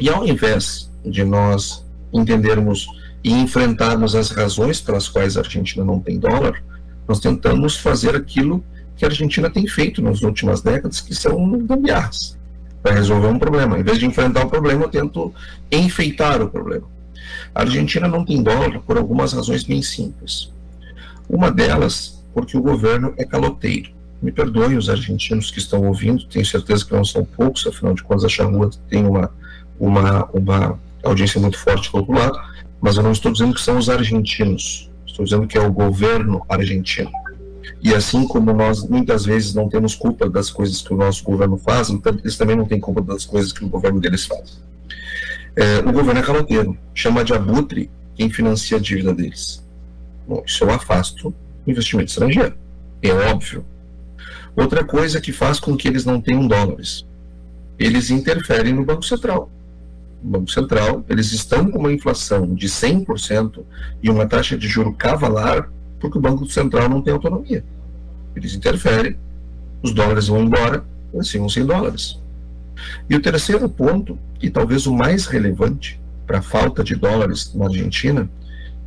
[0.00, 2.86] E ao invés de nós entendermos
[3.22, 6.62] e enfrentarmos as razões pelas quais a Argentina não tem dólar,
[7.06, 8.64] nós tentamos fazer aquilo
[8.96, 12.36] que a Argentina tem feito nas últimas décadas, que são gambiarras,
[12.82, 13.78] para resolver um problema.
[13.78, 15.32] Em vez de enfrentar o problema, eu tento
[15.70, 16.86] enfeitar o problema.
[17.54, 20.50] A Argentina não tem dólar por algumas razões bem simples.
[21.28, 23.90] Uma delas porque o governo é caloteiro.
[24.22, 28.02] Me perdoem os argentinos que estão ouvindo, tenho certeza que não são poucos, afinal de
[28.02, 29.30] contas a Charrua tem uma,
[29.78, 32.40] uma, uma audiência muito forte do outro lado,
[32.80, 36.44] mas eu não estou dizendo que são os argentinos, estou dizendo que é o governo
[36.48, 37.10] argentino.
[37.82, 41.56] E assim como nós muitas vezes não temos culpa das coisas que o nosso governo
[41.56, 44.60] faz, então eles também não têm culpa das coisas que o governo deles faz.
[45.54, 49.62] É, o governo é caloteiro, chama de abutre quem financia a dívida deles.
[50.26, 51.34] Bom, isso eu afasto
[51.66, 52.54] investimento estrangeiro.
[53.02, 53.64] É óbvio.
[54.54, 57.06] Outra coisa que faz com que eles não tenham dólares.
[57.78, 59.50] Eles interferem no Banco Central.
[60.22, 63.64] O Banco Central, eles estão com uma inflação de 100%
[64.02, 65.68] e uma taxa de juro cavalar
[65.98, 67.64] porque o Banco Central não tem autonomia.
[68.34, 69.16] Eles interferem,
[69.82, 70.84] os dólares vão embora,
[71.14, 72.20] eles ficam sem dólares.
[73.08, 77.66] E o terceiro ponto, e talvez o mais relevante para a falta de dólares na
[77.66, 78.28] Argentina,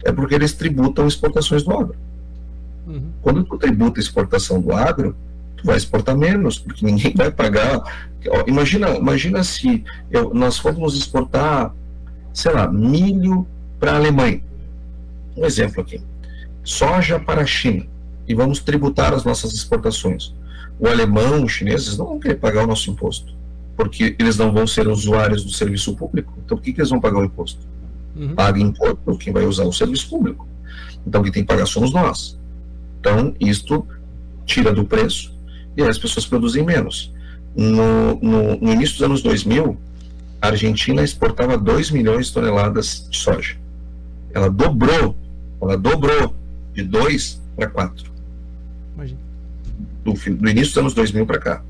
[0.03, 1.95] é porque eles tributam exportações do agro.
[2.87, 3.09] Uhum.
[3.21, 5.15] Quando tu tributa a exportação do agro,
[5.57, 7.81] tu vai exportar menos, porque ninguém vai pagar.
[8.45, 11.73] Imagina, imagina se eu, nós fôssemos exportar,
[12.33, 13.47] sei lá, milho
[13.79, 14.41] para a Alemanha.
[15.35, 16.01] Um exemplo aqui.
[16.63, 17.85] Soja para a China.
[18.27, 20.33] E vamos tributar as nossas exportações.
[20.79, 23.33] O alemão, os chineses não vão querer pagar o nosso imposto,
[23.75, 26.33] porque eles não vão ser usuários do serviço público.
[26.43, 27.59] Então, por que, que eles vão pagar o imposto?
[28.15, 28.35] Uhum.
[28.35, 30.47] Paga imposto quem vai usar o serviço público.
[31.05, 32.39] Então, quem tem que pagar somos nós.
[32.99, 33.85] Então, isto
[34.45, 35.33] tira do preço
[35.75, 37.13] e as pessoas produzem menos.
[37.55, 39.77] No, no, no início dos anos 2000,
[40.41, 43.57] a Argentina exportava 2 milhões de toneladas de soja.
[44.33, 45.15] Ela dobrou,
[45.61, 46.35] ela dobrou
[46.73, 48.11] de 2 para 4.
[50.03, 51.63] Do, do, início dos anos 2000 para cá.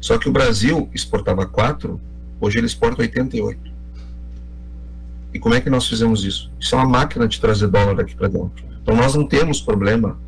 [0.00, 2.00] Só que o Brasil exportava 4,
[2.40, 3.70] hoje ele exporta 88.
[5.32, 6.50] E como é que nós fizemos isso?
[6.58, 8.64] Isso é uma máquina de trazer dólar aqui para dentro.
[8.82, 10.18] Então nós não temos problema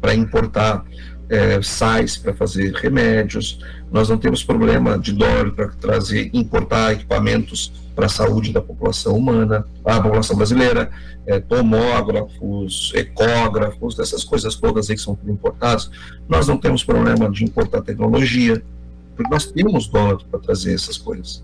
[0.00, 0.84] para importar
[1.28, 3.58] é, sais para fazer remédios,
[3.90, 9.16] nós não temos problema de dólar para trazer, importar equipamentos para a saúde da população
[9.16, 10.90] humana, a população brasileira,
[11.26, 15.90] é, tomógrafos, ecógrafos, essas coisas todas aí que são importadas.
[16.28, 18.62] Nós não temos problema de importar tecnologia,
[19.16, 21.42] porque nós temos dólar para trazer essas coisas.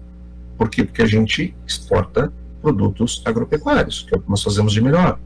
[0.56, 0.84] Por quê?
[0.84, 5.18] Porque a gente exporta produtos agropecuários, que é o que nós fazemos de melhor.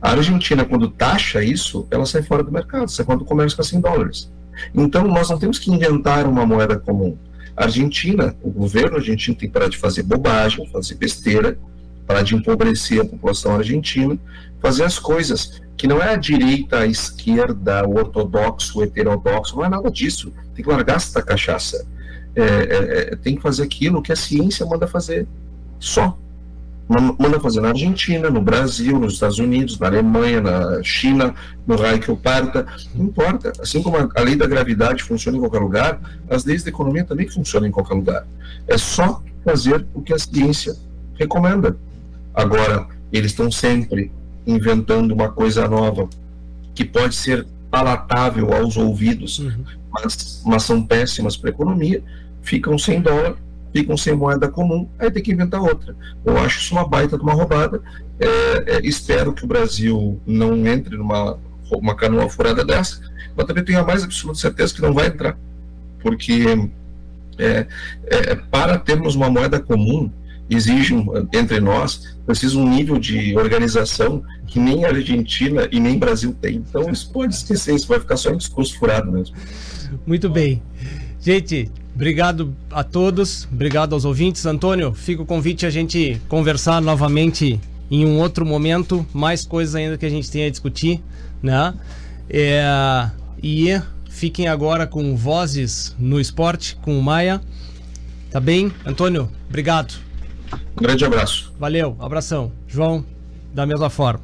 [0.00, 3.62] A Argentina, quando taxa isso, ela sai fora do mercado, sai fora do comércio com
[3.62, 4.30] 100 dólares.
[4.74, 7.16] Então, nós não temos que inventar uma moeda comum.
[7.56, 11.58] A Argentina, o governo argentino tem que parar de fazer bobagem, fazer besteira,
[12.06, 14.18] parar de empobrecer a população argentina,
[14.60, 19.64] fazer as coisas que não é a direita, a esquerda, o ortodoxo, o heterodoxo, não
[19.64, 20.30] é nada disso.
[20.54, 21.86] Tem que largar essa cachaça.
[22.36, 25.26] É, é, é, tem que fazer aquilo que a ciência manda fazer.
[25.78, 26.18] Só
[26.86, 31.34] manda fazer na Argentina, no Brasil, nos Estados Unidos, na Alemanha, na China,
[31.66, 33.50] no raio que parta, não importa.
[33.58, 35.98] Assim como a lei da gravidade funciona em qualquer lugar,
[36.28, 38.26] as leis da economia também funcionam em qualquer lugar.
[38.68, 40.76] É só fazer o que a ciência
[41.14, 41.74] recomenda.
[42.34, 44.12] Agora, eles estão sempre
[44.46, 46.08] inventando uma coisa nova
[46.74, 49.64] que pode ser palatável aos ouvidos, uhum.
[49.92, 52.02] mas, mas são péssimas para a economia,
[52.42, 53.36] ficam sem dólar
[53.72, 55.94] ficam sem moeda comum, aí tem que inventar outra.
[56.24, 57.80] Eu acho isso uma baita de uma roubada.
[58.18, 61.38] É, é, espero que o Brasil não entre numa
[61.70, 63.00] uma canoa furada dessa,
[63.36, 65.38] mas também tenho a mais absoluta certeza que não vai entrar,
[66.00, 66.44] porque
[67.38, 67.66] é,
[68.06, 70.10] é para termos uma moeda comum,
[70.50, 70.94] exige
[71.32, 76.56] entre nós precisa um nível de organização que nem a Argentina e nem Brasil tem.
[76.56, 79.34] Então isso pode esquecer, isso vai ficar só em discurso furado mesmo.
[80.06, 80.62] Muito bem.
[81.20, 84.46] Gente, Obrigado a todos, obrigado aos ouvintes.
[84.46, 87.60] Antônio, fica o convite a gente conversar novamente
[87.90, 91.02] em um outro momento, mais coisas ainda que a gente tem a discutir,
[91.42, 91.74] né?
[92.28, 93.10] É,
[93.42, 93.78] e
[94.08, 97.40] fiquem agora com Vozes no Esporte, com o Maia.
[98.30, 98.72] Tá bem?
[98.86, 100.09] Antônio, obrigado.
[100.52, 101.52] Um grande abraço.
[101.58, 102.52] Valeu, abração.
[102.66, 103.04] João,
[103.54, 104.20] da mesma forma.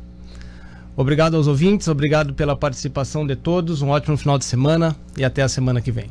[0.96, 5.42] Obrigado aos ouvintes, obrigado pela participação de todos, um ótimo final de semana e até
[5.42, 6.10] a semana que vem.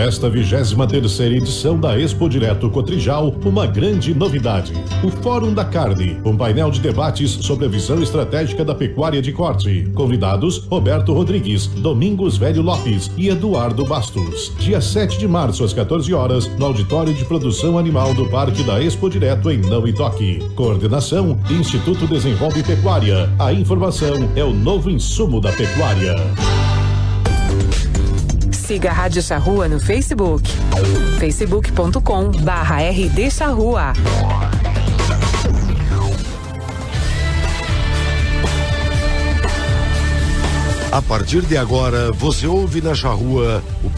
[0.00, 4.72] Desta 23 terceira edição da Expo Direto Cotrijal, uma grande novidade.
[5.04, 9.30] O Fórum da Carne, um painel de debates sobre a visão estratégica da pecuária de
[9.30, 9.86] corte.
[9.94, 14.54] Convidados, Roberto Rodrigues, Domingos Velho Lopes e Eduardo Bastos.
[14.58, 18.82] Dia 7 de março, às 14 horas, no Auditório de Produção Animal do Parque da
[18.82, 20.38] Expo Direto em Não e Toque.
[20.54, 23.30] Coordenação, Instituto Desenvolve Pecuária.
[23.38, 26.16] A informação é o novo insumo da pecuária.
[28.70, 30.48] Siga a Rádio Charrua no Facebook.
[31.18, 33.92] facebook.com barra RD Charrua.
[40.92, 43.88] A partir de agora, você ouve na Charrua o